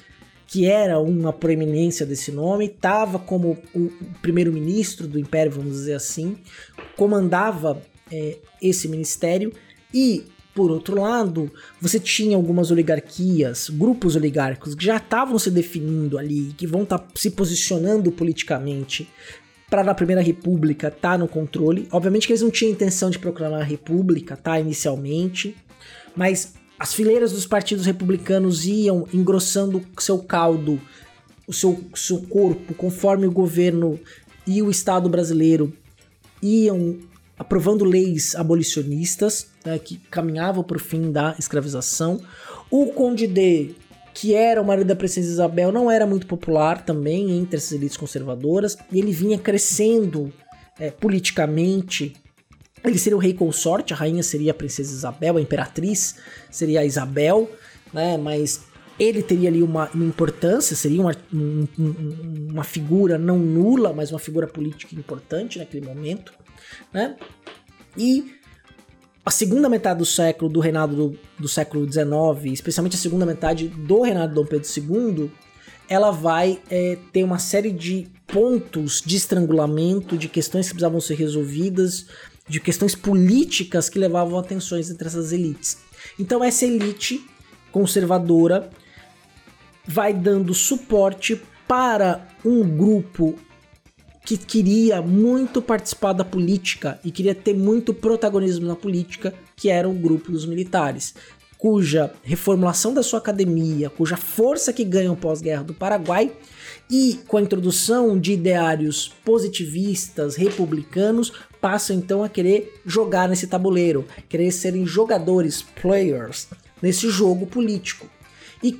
que 0.46 0.66
era 0.66 0.98
uma 0.98 1.32
proeminência 1.32 2.06
desse 2.06 2.30
nome, 2.30 2.66
estava 2.66 3.18
como 3.18 3.58
o 3.74 3.90
primeiro-ministro 4.22 5.08
do 5.08 5.18
Império, 5.18 5.52
vamos 5.52 5.72
dizer 5.72 5.94
assim, 5.94 6.36
comandava 6.96 7.82
é, 8.12 8.38
esse 8.62 8.88
ministério, 8.88 9.52
e 9.92 10.24
por 10.54 10.70
outro 10.70 10.98
lado, 10.98 11.50
você 11.78 12.00
tinha 12.00 12.34
algumas 12.34 12.70
oligarquias, 12.70 13.68
grupos 13.68 14.16
oligárquicos 14.16 14.74
que 14.74 14.86
já 14.86 14.96
estavam 14.96 15.38
se 15.38 15.50
definindo 15.50 16.16
ali, 16.16 16.54
que 16.56 16.66
vão 16.66 16.84
estar 16.84 16.98
tá 16.98 17.08
se 17.14 17.30
posicionando 17.30 18.10
politicamente 18.10 19.06
para 19.68 19.84
na 19.84 19.94
Primeira 19.94 20.22
República 20.22 20.90
tá 20.90 21.18
no 21.18 21.28
controle. 21.28 21.86
Obviamente 21.92 22.26
que 22.26 22.32
eles 22.32 22.40
não 22.40 22.50
tinham 22.50 22.72
intenção 22.72 23.10
de 23.10 23.18
proclamar 23.18 23.60
a 23.60 23.64
República, 23.64 24.34
tá, 24.34 24.58
inicialmente, 24.58 25.54
mas 26.16 26.54
as 26.78 26.92
fileiras 26.92 27.32
dos 27.32 27.46
partidos 27.46 27.86
republicanos 27.86 28.66
iam 28.66 29.06
engrossando 29.12 29.82
seu 29.98 30.18
caldo, 30.18 30.80
o 31.46 31.52
seu, 31.52 31.80
seu 31.94 32.20
corpo, 32.22 32.74
conforme 32.74 33.26
o 33.26 33.32
governo 33.32 33.98
e 34.46 34.62
o 34.62 34.70
Estado 34.70 35.08
brasileiro 35.08 35.72
iam 36.42 36.98
aprovando 37.38 37.84
leis 37.84 38.34
abolicionistas 38.34 39.48
né, 39.64 39.78
que 39.78 39.96
caminhavam 40.10 40.64
para 40.64 40.76
o 40.76 40.80
fim 40.80 41.10
da 41.10 41.34
escravização. 41.38 42.20
O 42.70 42.86
Conde 42.86 43.26
D, 43.26 43.74
que 44.14 44.34
era 44.34 44.60
o 44.60 44.64
marido 44.64 44.86
da 44.86 44.96
princesa 44.96 45.28
Isabel, 45.28 45.70
não 45.70 45.90
era 45.90 46.06
muito 46.06 46.26
popular 46.26 46.84
também 46.84 47.38
entre 47.38 47.56
essas 47.56 47.72
elites 47.72 47.96
conservadoras, 47.96 48.76
e 48.90 48.98
ele 48.98 49.12
vinha 49.12 49.38
crescendo 49.38 50.32
é, 50.78 50.90
politicamente. 50.90 52.14
Ele 52.86 52.98
seria 52.98 53.16
o 53.16 53.20
rei 53.20 53.34
consorte, 53.34 53.92
a 53.92 53.96
rainha 53.96 54.22
seria 54.22 54.52
a 54.52 54.54
princesa 54.54 54.92
Isabel, 54.92 55.36
a 55.36 55.40
imperatriz 55.40 56.16
seria 56.50 56.80
a 56.80 56.84
Isabel, 56.84 57.50
né, 57.92 58.16
mas 58.16 58.62
ele 58.98 59.22
teria 59.22 59.48
ali 59.48 59.62
uma, 59.62 59.90
uma 59.92 60.04
importância, 60.04 60.74
seria 60.74 61.00
uma, 61.00 61.14
um, 61.32 61.66
uma 62.50 62.64
figura 62.64 63.18
não 63.18 63.38
nula, 63.38 63.92
mas 63.92 64.10
uma 64.10 64.18
figura 64.18 64.46
política 64.46 64.94
importante 64.94 65.58
naquele 65.58 65.84
momento 65.84 66.32
né? 66.92 67.16
E 67.96 68.34
a 69.24 69.30
segunda 69.30 69.68
metade 69.68 69.98
do 69.98 70.06
século, 70.06 70.50
do 70.50 70.60
reinado 70.60 70.94
do, 70.94 71.18
do 71.38 71.48
século 71.48 71.90
XIX, 71.90 72.52
especialmente 72.52 72.96
a 72.96 72.98
segunda 72.98 73.26
metade 73.26 73.68
do 73.68 74.02
reinado 74.02 74.28
de 74.28 74.34
Dom 74.34 74.46
Pedro 74.46 74.68
II, 74.68 75.30
ela 75.88 76.10
vai 76.10 76.60
é, 76.70 76.98
ter 77.12 77.24
uma 77.24 77.38
série 77.38 77.70
de 77.70 78.08
pontos 78.26 79.02
de 79.04 79.16
estrangulamento, 79.16 80.16
de 80.16 80.28
questões 80.28 80.66
que 80.66 80.74
precisavam 80.74 81.00
ser 81.00 81.14
resolvidas, 81.14 82.06
de 82.48 82.60
questões 82.60 82.94
políticas 82.94 83.88
que 83.88 83.98
levavam 83.98 84.38
a 84.38 84.42
tensões 84.42 84.90
entre 84.90 85.08
essas 85.08 85.32
elites. 85.32 85.78
Então 86.18 86.42
essa 86.42 86.64
elite 86.64 87.24
conservadora 87.72 88.70
vai 89.86 90.12
dando 90.12 90.54
suporte 90.54 91.40
para 91.66 92.26
um 92.44 92.62
grupo 92.62 93.34
que 94.24 94.36
queria 94.36 95.00
muito 95.00 95.62
participar 95.62 96.12
da 96.12 96.24
política 96.24 96.98
e 97.04 97.12
queria 97.12 97.34
ter 97.34 97.54
muito 97.54 97.94
protagonismo 97.94 98.66
na 98.66 98.74
política, 98.74 99.32
que 99.54 99.68
era 99.68 99.88
o 99.88 99.94
grupo 99.94 100.32
dos 100.32 100.44
militares, 100.44 101.14
cuja 101.56 102.12
reformulação 102.24 102.92
da 102.92 103.04
sua 103.04 103.20
academia, 103.20 103.88
cuja 103.88 104.16
força 104.16 104.72
que 104.72 104.84
ganham 104.84 105.14
pós-guerra 105.14 105.62
do 105.62 105.74
Paraguai 105.74 106.32
e 106.90 107.20
com 107.26 107.36
a 107.36 107.42
introdução 107.42 108.18
de 108.18 108.32
ideários 108.32 109.08
positivistas, 109.24 110.36
republicanos, 110.36 111.32
passam 111.60 111.96
então 111.96 112.22
a 112.22 112.28
querer 112.28 112.80
jogar 112.86 113.28
nesse 113.28 113.46
tabuleiro, 113.46 114.04
querer 114.28 114.52
serem 114.52 114.86
jogadores, 114.86 115.62
players, 115.62 116.48
nesse 116.80 117.10
jogo 117.10 117.46
político. 117.46 118.08
E, 118.62 118.78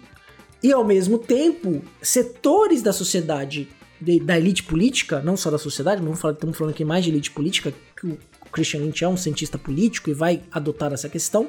e 0.62 0.72
ao 0.72 0.84
mesmo 0.84 1.18
tempo, 1.18 1.82
setores 2.00 2.82
da 2.82 2.92
sociedade 2.92 3.68
de, 4.00 4.20
da 4.20 4.38
elite 4.38 4.62
política, 4.62 5.20
não 5.20 5.36
só 5.36 5.50
da 5.50 5.58
sociedade, 5.58 6.02
mas 6.02 6.16
estamos 6.16 6.56
falando 6.56 6.74
aqui 6.74 6.84
mais 6.84 7.04
de 7.04 7.10
elite 7.10 7.30
política, 7.30 7.72
que 7.98 8.06
o 8.06 8.18
Christian 8.52 8.80
Lynch 8.80 9.02
é 9.02 9.08
um 9.08 9.16
cientista 9.16 9.58
político 9.58 10.10
e 10.10 10.14
vai 10.14 10.42
adotar 10.52 10.92
essa 10.92 11.08
questão. 11.08 11.48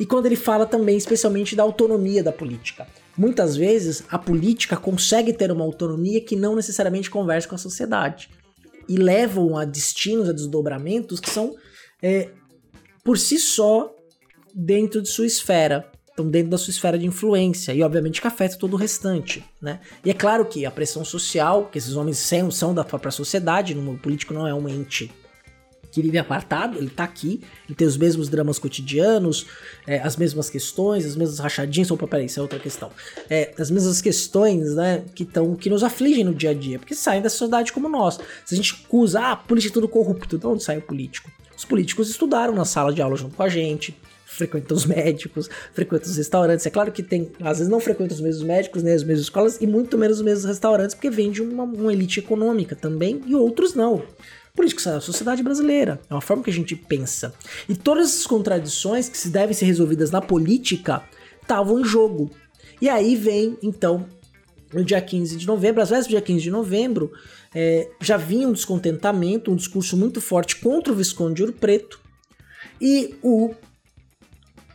E 0.00 0.06
quando 0.06 0.26
ele 0.26 0.36
fala 0.36 0.64
também, 0.64 0.96
especialmente, 0.96 1.54
da 1.54 1.62
autonomia 1.62 2.22
da 2.22 2.32
política. 2.32 2.86
Muitas 3.16 3.56
vezes 3.56 4.04
a 4.08 4.18
política 4.18 4.76
consegue 4.76 5.32
ter 5.32 5.50
uma 5.52 5.64
autonomia 5.64 6.20
que 6.20 6.36
não 6.36 6.56
necessariamente 6.56 7.10
conversa 7.10 7.48
com 7.48 7.54
a 7.54 7.58
sociedade. 7.58 8.30
E 8.88 8.96
levam 8.96 9.56
a 9.56 9.64
destinos, 9.64 10.28
a 10.28 10.32
desdobramentos 10.32 11.20
que 11.20 11.30
são, 11.30 11.54
é, 12.02 12.30
por 13.04 13.18
si 13.18 13.38
só, 13.38 13.94
dentro 14.54 15.00
de 15.00 15.08
sua 15.08 15.26
esfera 15.26 15.90
estão 16.12 16.28
dentro 16.28 16.50
da 16.50 16.58
sua 16.58 16.70
esfera 16.70 16.98
de 16.98 17.06
influência 17.06 17.72
e 17.72 17.82
obviamente 17.82 18.20
que 18.20 18.26
afeta 18.26 18.58
todo 18.58 18.74
o 18.74 18.76
restante, 18.76 19.42
né? 19.60 19.80
E 20.04 20.10
é 20.10 20.14
claro 20.14 20.44
que 20.44 20.66
a 20.66 20.70
pressão 20.70 21.04
social 21.04 21.70
que 21.72 21.78
esses 21.78 21.96
homens 21.96 22.18
são, 22.18 22.50
são 22.50 22.74
da 22.74 22.84
própria 22.84 23.10
sociedade, 23.10 23.74
o 23.74 23.98
político 23.98 24.34
não 24.34 24.46
é 24.46 24.54
um 24.54 24.68
ente 24.68 25.10
que 25.92 26.02
vive 26.02 26.18
apartado, 26.18 26.78
ele 26.78 26.88
tá 26.88 27.04
aqui, 27.04 27.40
ele 27.68 27.76
tem 27.76 27.86
os 27.86 27.98
mesmos 27.98 28.28
dramas 28.28 28.58
cotidianos, 28.58 29.46
é, 29.86 30.00
as 30.00 30.16
mesmas 30.16 30.48
questões, 30.48 31.04
as 31.04 31.14
mesmas 31.14 31.38
rachadinhas, 31.38 31.90
opa, 31.90 32.08
peraí, 32.08 32.26
isso 32.26 32.40
é 32.40 32.42
outra 32.42 32.58
questão, 32.58 32.90
é, 33.28 33.52
as 33.58 33.70
mesmas 33.70 34.00
questões, 34.00 34.74
né, 34.74 35.04
que, 35.14 35.24
tão, 35.24 35.54
que 35.54 35.68
nos 35.68 35.84
afligem 35.84 36.24
no 36.24 36.34
dia 36.34 36.50
a 36.50 36.54
dia, 36.54 36.78
porque 36.78 36.94
saem 36.94 37.20
da 37.20 37.28
sociedade 37.28 37.72
como 37.72 37.88
nós. 37.88 38.18
Se 38.44 38.54
a 38.54 38.56
gente 38.56 38.82
acusa, 38.84 39.20
ah, 39.20 39.36
político 39.36 39.72
é 39.72 39.74
tudo 39.74 39.88
corrupto, 39.88 40.38
de 40.38 40.46
onde 40.46 40.64
sai 40.64 40.78
o 40.78 40.82
político? 40.82 41.30
Os 41.54 41.64
políticos 41.64 42.08
estudaram 42.08 42.54
na 42.54 42.64
sala 42.64 42.92
de 42.92 43.02
aula 43.02 43.14
junto 43.14 43.36
com 43.36 43.42
a 43.42 43.48
gente, 43.48 43.94
frequenta 44.24 44.74
os 44.74 44.86
médicos, 44.86 45.48
frequenta 45.74 46.06
os 46.06 46.16
restaurantes. 46.16 46.66
É 46.66 46.70
claro 46.70 46.90
que 46.90 47.02
tem, 47.02 47.30
às 47.40 47.58
vezes 47.58 47.70
não 47.70 47.78
frequenta 47.78 48.14
os 48.14 48.20
mesmos 48.20 48.42
médicos, 48.42 48.82
nem 48.82 48.94
as 48.94 49.04
mesmas 49.04 49.24
escolas, 49.24 49.60
e 49.60 49.66
muito 49.66 49.98
menos 49.98 50.18
os 50.18 50.24
mesmos 50.24 50.44
restaurantes, 50.44 50.94
porque 50.94 51.10
vem 51.10 51.30
de 51.30 51.42
uma, 51.42 51.64
uma 51.64 51.92
elite 51.92 52.18
econômica 52.20 52.74
também, 52.74 53.20
e 53.26 53.34
outros 53.34 53.74
não. 53.74 54.02
Políticos 54.54 54.84
da 54.84 55.00
sociedade 55.00 55.42
brasileira. 55.42 56.00
É 56.10 56.14
uma 56.14 56.20
forma 56.20 56.42
que 56.42 56.50
a 56.50 56.52
gente 56.52 56.76
pensa. 56.76 57.34
E 57.68 57.74
todas 57.74 58.08
essas 58.08 58.26
contradições 58.26 59.08
que 59.08 59.16
se 59.16 59.30
devem 59.30 59.54
ser 59.54 59.64
resolvidas 59.64 60.10
na 60.10 60.20
política 60.20 61.02
estavam 61.40 61.80
em 61.80 61.84
jogo. 61.84 62.30
E 62.80 62.88
aí 62.88 63.16
vem, 63.16 63.56
então, 63.62 64.06
no 64.72 64.84
dia 64.84 65.00
15 65.00 65.36
de 65.36 65.46
novembro, 65.46 65.82
às 65.82 65.90
vezes 65.90 66.06
do 66.06 66.10
dia 66.10 66.20
15 66.20 66.42
de 66.42 66.50
novembro, 66.50 67.12
é, 67.54 67.88
já 68.00 68.16
vinha 68.16 68.48
um 68.48 68.52
descontentamento, 68.52 69.50
um 69.50 69.56
discurso 69.56 69.96
muito 69.96 70.20
forte 70.20 70.56
contra 70.56 70.92
o 70.92 70.96
Visconde 70.96 71.36
de 71.36 71.42
Ouro 71.42 71.54
Preto. 71.54 72.00
E 72.80 73.14
o 73.22 73.54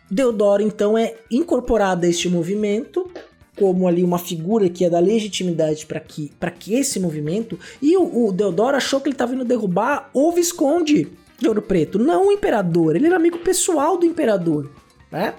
Deodoro, 0.09 0.63
então, 0.63 0.97
é 0.97 1.15
incorporado 1.29 2.05
a 2.05 2.09
este 2.09 2.29
movimento 2.29 3.11
como 3.57 3.87
ali 3.87 4.03
uma 4.03 4.19
figura 4.19 4.69
que 4.69 4.83
ia 4.83 4.89
dar 4.89 4.99
legitimidade 4.99 5.85
para 5.85 5.99
que, 5.99 6.31
que 6.59 6.73
esse 6.75 6.99
movimento. 6.99 7.59
E 7.81 7.97
o, 7.97 8.27
o 8.27 8.31
Deodoro 8.31 8.77
achou 8.77 9.01
que 9.01 9.07
ele 9.07 9.15
estava 9.15 9.33
indo 9.33 9.43
derrubar 9.43 10.09
o 10.13 10.31
Visconde 10.31 11.07
de 11.39 11.47
Ouro 11.47 11.61
Preto, 11.61 11.99
não 11.99 12.27
o 12.27 12.31
imperador. 12.31 12.95
Ele 12.95 13.07
era 13.07 13.15
amigo 13.15 13.39
pessoal 13.39 13.97
do 13.97 14.05
imperador, 14.05 14.71
né? 15.11 15.33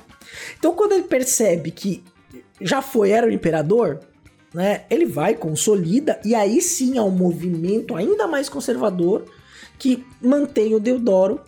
Então, 0.59 0.75
quando 0.75 0.93
ele 0.93 1.05
percebe 1.05 1.71
que 1.71 2.03
já 2.61 2.83
foi, 2.83 3.11
era 3.11 3.27
o 3.27 3.31
imperador, 3.31 4.01
né, 4.53 4.83
ele 4.91 5.07
vai, 5.07 5.35
consolida, 5.35 6.21
e 6.25 6.35
aí 6.35 6.61
sim 6.61 6.99
há 6.99 7.03
um 7.03 7.11
movimento 7.11 7.95
ainda 7.95 8.27
mais 8.27 8.49
conservador 8.49 9.25
que 9.79 10.05
mantém 10.21 10.75
o 10.75 10.81
Deodoro. 10.81 11.41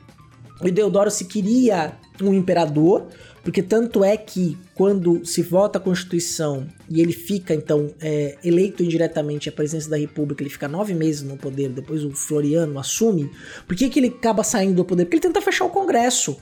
O 0.61 0.71
Deodoro 0.71 1.11
se 1.11 1.25
queria 1.25 1.93
um 2.23 2.33
imperador, 2.33 3.07
porque 3.43 3.63
tanto 3.63 4.05
é 4.05 4.17
que 4.17 4.57
quando 4.81 5.27
se 5.27 5.43
vota 5.43 5.79
a 5.79 5.81
Constituição 5.81 6.67
e 6.89 7.03
ele 7.03 7.13
fica, 7.13 7.53
então, 7.53 7.95
é, 8.01 8.39
eleito 8.43 8.83
indiretamente 8.83 9.47
à 9.47 9.53
presidência 9.53 9.91
da 9.91 9.99
República, 9.99 10.43
ele 10.43 10.49
fica 10.49 10.67
nove 10.67 10.95
meses 10.95 11.21
no 11.21 11.37
poder, 11.37 11.69
depois 11.69 12.03
o 12.03 12.13
Floriano 12.13 12.79
assume, 12.79 13.31
por 13.67 13.77
que, 13.77 13.91
que 13.91 14.01
ele 14.01 14.07
acaba 14.07 14.43
saindo 14.43 14.77
do 14.77 14.85
poder? 14.87 15.05
Porque 15.05 15.17
ele 15.17 15.23
tenta 15.23 15.43
fechar 15.43 15.67
o 15.67 15.69
Congresso. 15.69 16.39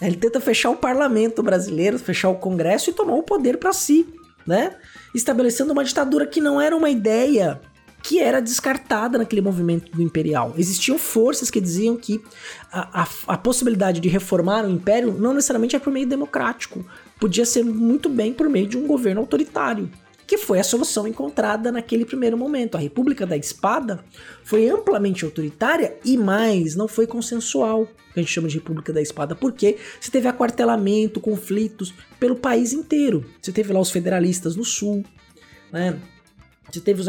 Ele 0.00 0.14
tenta 0.14 0.40
fechar 0.40 0.70
o 0.70 0.76
parlamento 0.76 1.42
brasileiro, 1.42 1.98
fechar 1.98 2.28
o 2.28 2.36
Congresso 2.36 2.90
e 2.90 2.92
tomar 2.92 3.14
o 3.14 3.24
poder 3.24 3.56
para 3.56 3.72
si, 3.72 4.06
né? 4.46 4.76
Estabelecendo 5.12 5.72
uma 5.72 5.82
ditadura 5.82 6.28
que 6.28 6.40
não 6.40 6.60
era 6.60 6.76
uma 6.76 6.90
ideia 6.90 7.60
que 8.02 8.18
era 8.18 8.40
descartada 8.40 9.16
naquele 9.16 9.40
movimento 9.40 9.92
do 9.92 10.02
imperial. 10.02 10.54
Existiam 10.58 10.98
forças 10.98 11.50
que 11.50 11.60
diziam 11.60 11.96
que 11.96 12.20
a, 12.70 13.02
a, 13.02 13.08
a, 13.28 13.38
possibilidade 13.38 14.00
de 14.00 14.08
reformar 14.08 14.64
o 14.64 14.70
império 14.70 15.12
não 15.12 15.32
necessariamente 15.32 15.76
é 15.76 15.78
por 15.78 15.92
meio 15.92 16.06
democrático, 16.06 16.84
podia 17.20 17.46
ser 17.46 17.64
muito 17.64 18.08
bem 18.08 18.32
por 18.32 18.48
meio 18.48 18.66
de 18.66 18.76
um 18.76 18.86
governo 18.86 19.20
autoritário, 19.20 19.88
que 20.26 20.36
foi 20.36 20.58
a 20.58 20.64
solução 20.64 21.06
encontrada 21.06 21.70
naquele 21.70 22.04
primeiro 22.04 22.36
momento. 22.36 22.76
A 22.76 22.80
República 22.80 23.24
da 23.24 23.36
Espada 23.36 24.04
foi 24.42 24.68
amplamente 24.68 25.24
autoritária 25.24 25.96
e 26.04 26.16
mais, 26.16 26.74
não 26.74 26.88
foi 26.88 27.06
consensual, 27.06 27.86
que 28.12 28.18
a 28.18 28.22
gente 28.22 28.32
chama 28.32 28.48
de 28.48 28.56
República 28.56 28.92
da 28.92 29.00
Espada, 29.00 29.36
porque 29.36 29.76
você 30.00 30.10
teve 30.10 30.26
aquartelamento, 30.26 31.20
conflitos 31.20 31.94
pelo 32.18 32.34
país 32.34 32.72
inteiro. 32.72 33.24
Você 33.40 33.52
teve 33.52 33.72
lá 33.72 33.80
os 33.80 33.90
federalistas 33.90 34.56
no 34.56 34.64
sul, 34.64 35.04
né? 35.72 35.98
Você 36.70 36.80
teve 36.80 37.00
os 37.00 37.08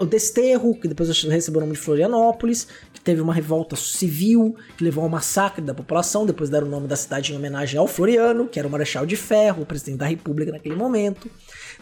o 0.00 0.06
Desterro, 0.06 0.74
que 0.78 0.86
depois 0.86 1.08
recebeu 1.24 1.58
o 1.58 1.64
nome 1.64 1.72
de 1.72 1.80
Florianópolis, 1.80 2.68
que 2.92 3.00
teve 3.00 3.20
uma 3.20 3.32
revolta 3.32 3.74
civil, 3.74 4.54
que 4.76 4.84
levou 4.84 5.02
ao 5.02 5.10
massacre 5.10 5.62
da 5.62 5.74
população, 5.74 6.26
depois 6.26 6.50
deram 6.50 6.66
o 6.66 6.70
nome 6.70 6.86
da 6.86 6.94
cidade 6.94 7.32
em 7.32 7.36
homenagem 7.36 7.78
ao 7.78 7.88
Floriano, 7.88 8.46
que 8.46 8.58
era 8.58 8.68
o 8.68 8.70
Marechal 8.70 9.06
de 9.06 9.16
Ferro, 9.16 9.62
o 9.62 9.66
presidente 9.66 9.98
da 9.98 10.06
República 10.06 10.52
naquele 10.52 10.76
momento, 10.76 11.30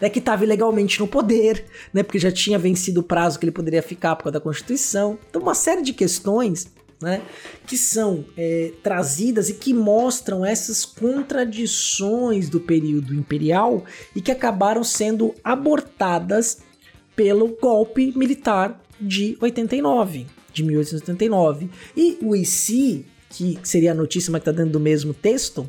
né, 0.00 0.08
que 0.08 0.20
estava 0.20 0.44
ilegalmente 0.44 1.00
no 1.00 1.08
poder, 1.08 1.66
né, 1.92 2.02
porque 2.02 2.18
já 2.18 2.32
tinha 2.32 2.58
vencido 2.58 3.00
o 3.00 3.02
prazo 3.02 3.38
que 3.38 3.44
ele 3.44 3.52
poderia 3.52 3.82
ficar 3.82 4.16
por 4.16 4.24
causa 4.24 4.38
da 4.38 4.40
Constituição. 4.40 5.18
Então, 5.28 5.42
uma 5.42 5.54
série 5.54 5.82
de 5.82 5.92
questões 5.92 6.68
né, 7.00 7.22
que 7.66 7.78
são 7.78 8.24
é, 8.36 8.72
trazidas 8.82 9.48
e 9.48 9.54
que 9.54 9.72
mostram 9.72 10.44
essas 10.44 10.84
contradições 10.84 12.48
do 12.48 12.60
período 12.60 13.14
imperial 13.14 13.84
e 14.14 14.20
que 14.20 14.30
acabaram 14.30 14.84
sendo 14.84 15.34
abortadas 15.42 16.58
pelo 17.16 17.56
golpe 17.60 18.16
militar 18.16 18.80
de 19.00 19.36
89, 19.40 20.26
de 20.52 20.62
1889. 20.62 21.70
E 21.96 22.18
o 22.22 22.36
IC, 22.36 23.06
que 23.30 23.58
seria 23.62 23.92
a 23.92 23.94
notícia, 23.94 24.30
mas 24.30 24.42
que 24.42 24.50
está 24.50 24.56
dentro 24.56 24.72
do 24.72 24.80
mesmo 24.80 25.14
texto, 25.14 25.68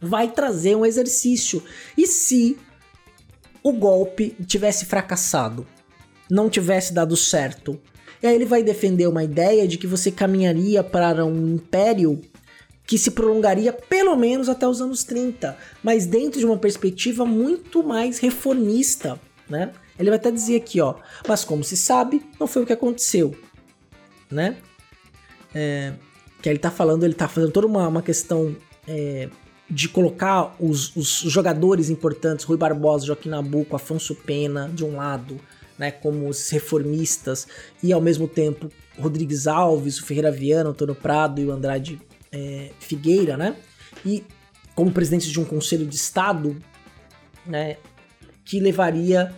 vai 0.00 0.30
trazer 0.30 0.76
um 0.76 0.86
exercício. 0.86 1.62
E 1.96 2.06
se 2.06 2.56
o 3.62 3.72
golpe 3.72 4.36
tivesse 4.46 4.84
fracassado, 4.84 5.66
não 6.30 6.48
tivesse 6.48 6.92
dado 6.92 7.16
certo, 7.16 7.80
e 8.22 8.26
aí 8.26 8.34
ele 8.34 8.44
vai 8.44 8.62
defender 8.62 9.06
uma 9.06 9.22
ideia 9.22 9.66
de 9.66 9.78
que 9.78 9.86
você 9.86 10.10
caminharia 10.10 10.82
para 10.82 11.24
um 11.24 11.54
império 11.54 12.20
que 12.86 12.96
se 12.96 13.10
prolongaria 13.10 13.72
pelo 13.72 14.16
menos 14.16 14.48
até 14.48 14.66
os 14.66 14.80
anos 14.80 15.04
30, 15.04 15.56
mas 15.82 16.06
dentro 16.06 16.40
de 16.40 16.46
uma 16.46 16.56
perspectiva 16.56 17.24
muito 17.26 17.82
mais 17.82 18.18
reformista, 18.18 19.20
né? 19.48 19.72
Ele 19.98 20.10
vai 20.10 20.18
até 20.18 20.30
dizer 20.30 20.56
aqui, 20.56 20.80
ó, 20.80 20.94
mas 21.26 21.44
como 21.44 21.62
se 21.62 21.76
sabe, 21.76 22.22
não 22.40 22.46
foi 22.46 22.62
o 22.62 22.66
que 22.66 22.72
aconteceu, 22.72 23.36
né? 24.30 24.56
É, 25.54 25.92
que 26.40 26.48
ele 26.48 26.58
tá 26.58 26.70
falando, 26.70 27.04
ele 27.04 27.14
tá 27.14 27.28
fazendo 27.28 27.52
toda 27.52 27.66
uma, 27.66 27.86
uma 27.88 28.02
questão 28.02 28.56
é, 28.86 29.28
de 29.68 29.88
colocar 29.88 30.54
os, 30.58 30.94
os, 30.96 31.08
jogadores 31.08 31.90
importantes, 31.90 32.44
Rui 32.44 32.56
Barbosa, 32.56 33.06
Joaquim 33.06 33.28
Nabuco, 33.28 33.76
Afonso 33.76 34.14
Pena, 34.14 34.70
de 34.72 34.84
um 34.84 34.96
lado, 34.96 35.38
né, 35.78 35.90
como 35.90 36.28
os 36.28 36.48
reformistas, 36.50 37.46
e 37.82 37.92
ao 37.92 38.00
mesmo 38.00 38.26
tempo 38.26 38.70
Rodrigues 38.98 39.46
Alves, 39.46 39.98
o 39.98 40.04
Ferreira 40.04 40.30
Viana, 40.30 40.70
Antônio 40.70 40.94
Prado 40.94 41.40
e 41.40 41.46
o 41.46 41.52
Andrade 41.52 42.00
é, 42.32 42.70
Figueira, 42.80 43.36
né, 43.36 43.56
e 44.04 44.24
como 44.74 44.92
presidentes 44.92 45.28
de 45.28 45.40
um 45.40 45.44
conselho 45.44 45.86
de 45.86 45.96
Estado, 45.96 46.56
né, 47.46 47.76
que 48.44 48.60
levaria 48.60 49.32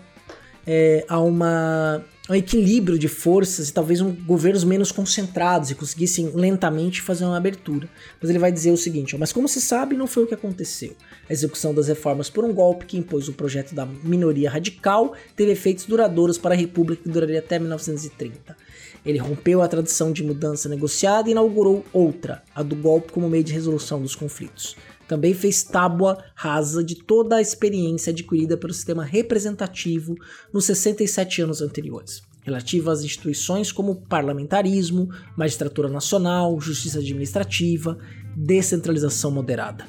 é, 0.67 1.05
a 1.09 1.21
uma 1.21 2.05
um 2.31 2.35
equilíbrio 2.35 2.97
de 2.97 3.09
forças 3.09 3.69
e 3.69 3.73
talvez 3.73 4.01
um, 4.01 4.13
governos 4.13 4.63
menos 4.63 4.93
concentrados 4.93 5.73
e 5.73 5.75
conseguissem 5.75 6.31
lentamente 6.33 7.03
fazer 7.03 7.25
uma 7.25 7.37
abertura. 7.37 7.89
Mas 8.21 8.31
ele 8.31 8.39
vai 8.39 8.53
dizer 8.53 8.71
o 8.71 8.77
seguinte: 8.77 9.19
mas 9.19 9.33
como 9.33 9.49
se 9.49 9.61
sabe, 9.61 9.97
não 9.97 10.07
foi 10.07 10.23
o 10.23 10.27
que 10.29 10.35
aconteceu. 10.35 10.95
A 11.29 11.33
execução 11.33 11.75
das 11.75 11.89
reformas 11.89 12.31
por 12.31 12.45
um 12.45 12.55
golpe 12.55 12.87
que 12.87 12.97
impôs 12.97 13.27
o 13.27 13.33
projeto 13.33 13.75
da 13.75 13.85
minoria 13.85 14.49
radical 14.49 15.13
teve 15.35 15.51
efeitos 15.51 15.87
duradouros 15.87 16.39
para 16.39 16.55
a 16.55 16.57
República 16.57 17.03
que 17.03 17.09
duraria 17.09 17.41
até 17.41 17.59
1930. 17.59 18.57
Ele 19.05 19.19
rompeu 19.19 19.61
a 19.61 19.69
tradição 19.69 20.13
de 20.13 20.23
mudança 20.23 20.69
negociada 20.69 21.29
e 21.29 21.33
inaugurou 21.33 21.85
outra, 21.93 22.43
a 22.55 22.63
do 22.63 22.77
golpe 22.77 23.11
como 23.11 23.29
meio 23.29 23.43
de 23.43 23.53
resolução 23.53 24.01
dos 24.01 24.15
conflitos. 24.15 24.77
Também 25.11 25.35
fez 25.35 25.65
tábua 25.65 26.23
rasa 26.37 26.85
de 26.85 26.95
toda 26.95 27.35
a 27.35 27.41
experiência 27.41 28.13
adquirida 28.13 28.57
pelo 28.57 28.73
sistema 28.73 29.03
representativo 29.03 30.15
nos 30.53 30.67
67 30.67 31.43
anos 31.43 31.61
anteriores, 31.61 32.23
relativa 32.43 32.93
às 32.93 33.03
instituições 33.03 33.73
como 33.73 34.03
parlamentarismo, 34.03 35.09
magistratura 35.37 35.89
nacional, 35.89 36.61
justiça 36.61 37.01
administrativa, 37.01 37.99
descentralização 38.37 39.33
moderada. 39.33 39.85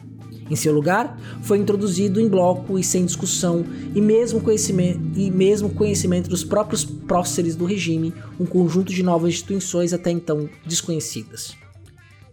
Em 0.50 0.56
seu 0.56 0.74
lugar, 0.74 1.16
foi 1.44 1.60
introduzido 1.60 2.20
em 2.20 2.28
bloco 2.28 2.80
e 2.80 2.84
sem 2.84 3.06
discussão, 3.06 3.64
e 3.94 4.02
mesmo 4.02 4.42
conhecimento, 4.42 5.00
e 5.16 5.30
mesmo 5.30 5.70
conhecimento 5.70 6.32
dos 6.32 6.44
próprios 6.44 6.84
próceres 6.84 7.56
do 7.56 7.66
regime, 7.66 8.12
um 8.40 8.46
conjunto 8.48 8.92
de 8.92 9.04
novas 9.04 9.36
instituições 9.36 9.94
até 9.94 10.10
então 10.10 10.50
desconhecidas. 10.66 11.56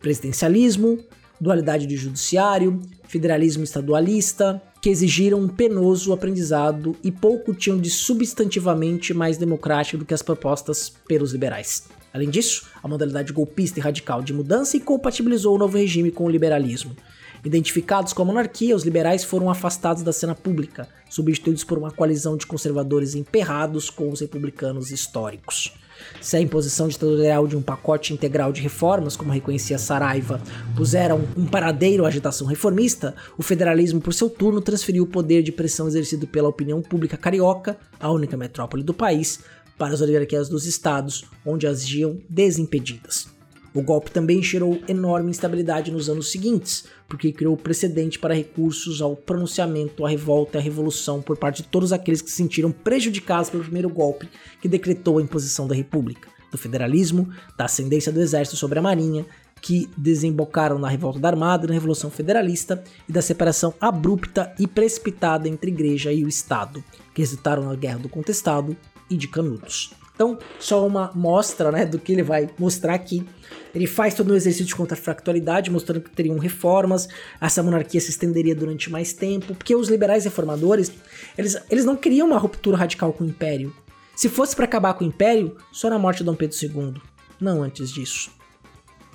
Presidencialismo, 0.01 1.05
dualidade 1.40 1.87
de 1.87 1.96
judiciário, 1.96 2.81
federalismo 3.05 3.64
estadualista, 3.64 4.61
que 4.81 4.90
exigiram 4.90 5.40
um 5.40 5.48
penoso 5.48 6.12
aprendizado 6.12 6.96
e 7.03 7.11
pouco 7.11 7.55
tinham 7.55 7.79
de 7.79 7.90
substantivamente 7.90 9.12
mais 9.12 9.37
democrático 9.37 9.98
do 9.98 10.05
que 10.05 10.14
as 10.14 10.22
propostas 10.22 10.92
pelos 11.07 11.33
liberais. 11.33 11.88
Além 12.12 12.31
disso, 12.31 12.66
a 12.83 12.88
modalidade 12.88 13.33
golpista 13.33 13.79
e 13.79 13.83
radical 13.83 14.22
de 14.22 14.33
mudança 14.33 14.77
incompatibilizou 14.77 15.55
o 15.55 15.59
novo 15.59 15.77
regime 15.77 16.11
com 16.11 16.24
o 16.24 16.31
liberalismo. 16.31 16.96
Identificados 17.44 18.12
como 18.12 18.33
monarquia, 18.33 18.74
os 18.74 18.85
liberais 18.85 19.22
foram 19.22 19.48
afastados 19.48 20.03
da 20.03 20.12
cena 20.12 20.35
pública, 20.35 20.88
substituídos 21.09 21.64
por 21.64 21.79
uma 21.79 21.90
coalizão 21.90 22.37
de 22.37 22.46
conservadores 22.46 23.14
emperrados 23.14 23.90
com 23.90 24.11
os 24.11 24.20
republicanos 24.20 24.90
históricos. 24.90 25.72
Se 26.20 26.37
a 26.37 26.40
imposição 26.40 26.88
ditatorial 26.88 27.46
de 27.46 27.56
um 27.56 27.62
pacote 27.62 28.12
integral 28.12 28.52
de 28.52 28.61
reformas, 28.61 29.16
como 29.16 29.32
reconhecia 29.32 29.78
Saraiva, 29.78 30.40
puseram 30.76 31.26
um 31.37 31.46
paradeiro 31.46 32.04
à 32.04 32.08
agitação 32.08 32.46
reformista, 32.46 33.14
o 33.37 33.42
federalismo, 33.42 34.00
por 34.00 34.12
seu 34.12 34.28
turno, 34.28 34.61
transferiu 34.61 35.04
o 35.04 35.08
poder 35.08 35.42
de 35.42 35.52
pressão 35.52 35.87
exercido 35.87 36.26
pela 36.26 36.48
opinião 36.48 36.82
pública 36.82 37.16
carioca, 37.16 37.76
a 37.98 38.11
única 38.11 38.37
metrópole 38.37 38.82
do 38.82 38.94
país, 38.94 39.40
para 39.76 39.94
as 39.94 40.00
oligarquias 40.00 40.48
dos 40.48 40.66
estados, 40.66 41.24
onde 41.46 41.66
agiam 41.66 42.18
desimpedidas. 42.28 43.38
O 43.79 43.83
golpe 43.83 44.11
também 44.11 44.43
gerou 44.43 44.83
enorme 44.88 45.31
instabilidade 45.31 45.93
nos 45.93 46.11
anos 46.11 46.33
seguintes, 46.33 46.87
porque 47.07 47.31
criou 47.31 47.57
precedente 47.57 48.19
para 48.19 48.35
recursos 48.35 49.01
ao 49.01 49.14
pronunciamento, 49.14 50.05
à 50.05 50.09
revolta 50.09 50.59
e 50.59 50.61
à 50.61 50.61
revolução 50.61 51.23
por 51.23 51.37
parte 51.37 51.62
de 51.62 51.69
todos 51.69 51.93
aqueles 51.93 52.21
que 52.21 52.29
se 52.29 52.38
sentiram 52.38 52.73
prejudicados 52.73 53.51
pelo 53.51 53.62
primeiro 53.62 53.88
golpe 53.88 54.29
que 54.61 54.67
decretou 54.67 55.19
a 55.19 55.23
imposição 55.23 55.69
da 55.69 55.77
República, 55.77 56.29
do 56.51 56.59
federalismo, 56.59 57.33
da 57.57 57.67
ascendência 57.67 58.11
do 58.11 58.21
exército 58.21 58.57
sobre 58.57 58.81
a 58.81 58.83
marinha, 58.83 59.25
que 59.62 59.88
desembocaram 59.97 60.77
na 60.77 60.88
revolta 60.88 61.21
da 61.21 61.29
Armada 61.29 61.69
na 61.69 61.75
Revolução 61.75 62.11
Federalista 62.11 62.83
e 63.09 63.12
da 63.12 63.23
separação 63.23 63.73
abrupta 63.81 64.53
e 64.59 64.67
precipitada 64.67 65.49
entre 65.49 65.71
igreja 65.71 66.12
e 66.12 66.25
o 66.25 66.29
Estado, 66.29 66.83
que 67.14 67.23
resultaram 67.23 67.62
na 67.62 67.77
Guerra 67.77 68.01
do 68.01 68.09
Contestado 68.09 68.77
e 69.09 69.17
de 69.17 69.29
Canudos. 69.29 69.93
Então, 70.18 70.37
só 70.59 70.85
uma 70.85 71.12
mostra 71.14 71.70
né, 71.70 71.87
do 71.87 71.96
que 71.96 72.11
ele 72.11 72.24
vai 72.24 72.50
mostrar 72.59 72.92
aqui. 72.92 73.24
Ele 73.72 73.87
faz 73.87 74.14
todo 74.14 74.33
um 74.33 74.35
exercício 74.35 74.66
de 74.66 74.74
contrafactualidade, 74.74 75.70
mostrando 75.70 76.00
que 76.00 76.11
teriam 76.11 76.37
reformas, 76.38 77.09
essa 77.40 77.62
monarquia 77.62 78.00
se 78.00 78.11
estenderia 78.11 78.52
durante 78.52 78.90
mais 78.90 79.12
tempo, 79.12 79.54
porque 79.54 79.76
os 79.76 79.88
liberais 79.88 80.24
reformadores, 80.24 80.90
eles, 81.37 81.57
eles 81.70 81.85
não 81.85 81.94
queriam 81.94 82.26
uma 82.26 82.37
ruptura 82.37 82.76
radical 82.76 83.12
com 83.12 83.22
o 83.22 83.28
império. 83.28 83.72
Se 84.16 84.28
fosse 84.28 84.57
para 84.57 84.64
acabar 84.64 84.94
com 84.94 85.04
o 85.04 85.07
império, 85.07 85.57
só 85.70 85.88
na 85.88 86.00
morte 86.00 86.18
de 86.18 86.24
Dom 86.24 86.35
Pedro 86.35 86.57
II, 86.61 86.94
não 87.40 87.62
antes 87.62 87.88
disso. 87.88 88.33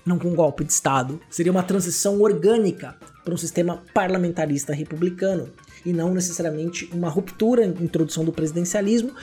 não 0.05 0.17
com 0.17 0.29
um 0.29 0.35
golpe 0.35 0.63
de 0.63 0.71
Estado. 0.71 1.19
Seria 1.29 1.51
uma 1.51 1.63
transição 1.63 2.21
orgânica 2.21 2.95
para 3.25 3.33
um 3.33 3.37
sistema 3.37 3.83
parlamentarista 3.93 4.73
republicano 4.73 5.49
e 5.85 5.91
não 5.91 6.13
necessariamente 6.13 6.89
uma 6.93 7.09
ruptura, 7.09 7.65
introdução 7.65 8.23
do 8.23 8.31
presidencialismo 8.31 9.13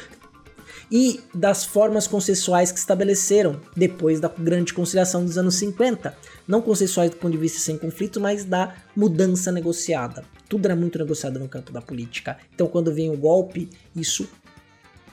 e 0.90 1.20
das 1.34 1.64
formas 1.64 2.06
consensuais 2.06 2.72
que 2.72 2.78
estabeleceram 2.78 3.60
depois 3.76 4.18
da 4.18 4.28
grande 4.28 4.74
conciliação 4.74 5.24
dos 5.24 5.38
anos 5.38 5.54
50. 5.54 6.16
Não 6.48 6.60
consensuais 6.60 7.10
do 7.10 7.16
ponto 7.16 7.32
de 7.32 7.38
vista 7.38 7.60
sem 7.60 7.78
conflito, 7.78 8.20
mas 8.20 8.44
da 8.44 8.74
mudança 8.96 9.52
negociada. 9.52 10.24
Tudo 10.48 10.66
era 10.66 10.74
muito 10.74 10.98
negociado 10.98 11.38
no 11.38 11.48
campo 11.48 11.72
da 11.72 11.80
política. 11.80 12.38
Então, 12.54 12.66
quando 12.66 12.92
vem 12.92 13.10
o 13.10 13.16
golpe, 13.16 13.70
isso 13.94 14.28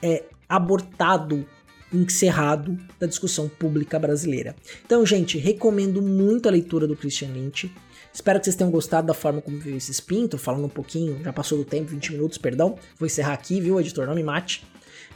é 0.01 0.23
abortado 0.49 1.45
encerrado 1.93 2.77
da 2.99 3.07
discussão 3.07 3.47
pública 3.47 3.97
brasileira. 3.97 4.55
Então, 4.85 5.05
gente, 5.05 5.37
recomendo 5.37 6.01
muito 6.01 6.47
a 6.47 6.51
leitura 6.51 6.87
do 6.87 6.95
Christian 6.95 7.29
Lynch. 7.29 7.71
Espero 8.13 8.39
que 8.39 8.45
vocês 8.45 8.55
tenham 8.55 8.71
gostado 8.71 9.07
da 9.07 9.13
forma 9.13 9.41
como 9.41 9.57
viu 9.57 9.77
esse 9.77 9.91
espinto, 9.91 10.37
falando 10.37 10.65
um 10.65 10.69
pouquinho, 10.69 11.21
já 11.23 11.31
passou 11.31 11.57
do 11.57 11.63
tempo, 11.63 11.91
20 11.91 12.13
minutos, 12.13 12.37
perdão. 12.37 12.77
Vou 12.97 13.05
encerrar 13.05 13.33
aqui, 13.33 13.61
viu, 13.61 13.79
editor? 13.79 14.07
Não 14.07 14.15
me 14.15 14.23
mate. 14.23 14.65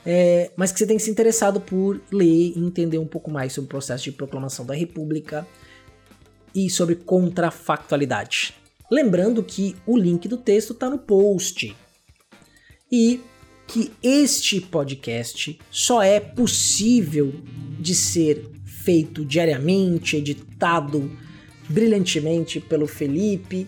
É, 0.06 0.52
mas 0.56 0.72
que 0.72 0.80
você 0.80 0.88
tem 0.88 0.98
se 0.98 1.12
interessado 1.12 1.62
por 1.62 2.02
ler 2.12 2.54
e 2.56 2.60
entender 2.60 2.98
um 2.98 3.06
pouco 3.06 3.30
mais 3.30 3.54
sobre 3.54 3.68
o 3.68 3.70
processo 3.70 4.04
de 4.06 4.12
proclamação 4.12 4.66
da 4.66 4.74
República 4.74 5.46
e 6.56 6.70
sobre 6.70 6.96
contrafactualidade. 6.96 8.54
Lembrando 8.92 9.44
que 9.44 9.76
o 9.86 9.98
link 9.98 10.28
do 10.28 10.38
texto 10.38 10.74
está 10.74 10.90
no 10.90 10.98
post. 10.98 11.76
E 12.92 13.22
que 13.68 13.90
este 14.04 14.60
podcast 14.60 15.58
só 15.72 16.04
é 16.04 16.20
possível 16.20 17.34
de 17.80 17.96
ser 17.96 18.46
feito 18.66 19.24
diariamente, 19.24 20.18
editado 20.18 21.10
brilhantemente 21.70 22.60
pelo 22.60 22.86
Felipe, 22.86 23.66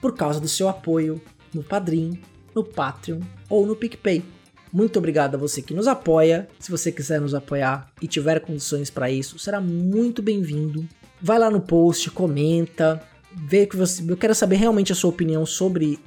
por 0.00 0.16
causa 0.16 0.40
do 0.40 0.48
seu 0.48 0.68
apoio 0.68 1.22
no 1.54 1.62
Padrim, 1.62 2.20
no 2.52 2.64
Patreon 2.64 3.20
ou 3.48 3.64
no 3.64 3.76
PicPay. 3.76 4.24
Muito 4.72 4.98
obrigado 4.98 5.34
a 5.36 5.38
você 5.38 5.62
que 5.62 5.74
nos 5.74 5.86
apoia. 5.86 6.48
Se 6.58 6.70
você 6.70 6.90
quiser 6.92 7.20
nos 7.20 7.34
apoiar 7.34 7.90
e 8.00 8.06
tiver 8.06 8.40
condições 8.40 8.90
para 8.90 9.10
isso, 9.10 9.38
será 9.38 9.60
muito 9.60 10.22
bem-vindo. 10.22 10.86
Vai 11.20 11.38
lá 11.38 11.50
no 11.50 11.60
post, 11.60 12.10
comenta, 12.10 13.02
vê 13.32 13.66
que 13.66 13.76
você. 13.76 14.02
Eu 14.06 14.16
quero 14.16 14.34
saber 14.34 14.56
realmente 14.56 14.92
a 14.92 14.94
sua 14.94 15.10
opinião 15.10 15.46
sobre 15.46 15.98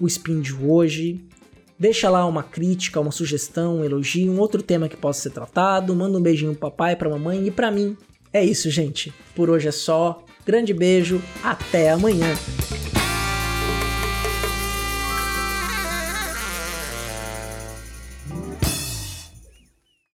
o 0.00 0.06
spin 0.06 0.40
de 0.40 0.54
hoje. 0.54 1.24
Deixa 1.78 2.10
lá 2.10 2.26
uma 2.26 2.42
crítica, 2.42 3.00
uma 3.00 3.12
sugestão, 3.12 3.78
um 3.78 3.84
elogio, 3.84 4.32
um 4.32 4.40
outro 4.40 4.62
tema 4.62 4.88
que 4.88 4.96
possa 4.96 5.22
ser 5.22 5.30
tratado. 5.30 5.94
Manda 5.94 6.18
um 6.18 6.22
beijinho 6.22 6.52
pro 6.52 6.70
papai, 6.70 6.96
pra 6.96 7.08
mamãe 7.08 7.46
e 7.46 7.50
pra 7.50 7.70
mim. 7.70 7.96
É 8.32 8.44
isso, 8.44 8.68
gente. 8.70 9.14
Por 9.34 9.48
hoje 9.48 9.68
é 9.68 9.72
só. 9.72 10.24
Grande 10.44 10.74
beijo, 10.74 11.22
até 11.42 11.90
amanhã. 11.90 12.34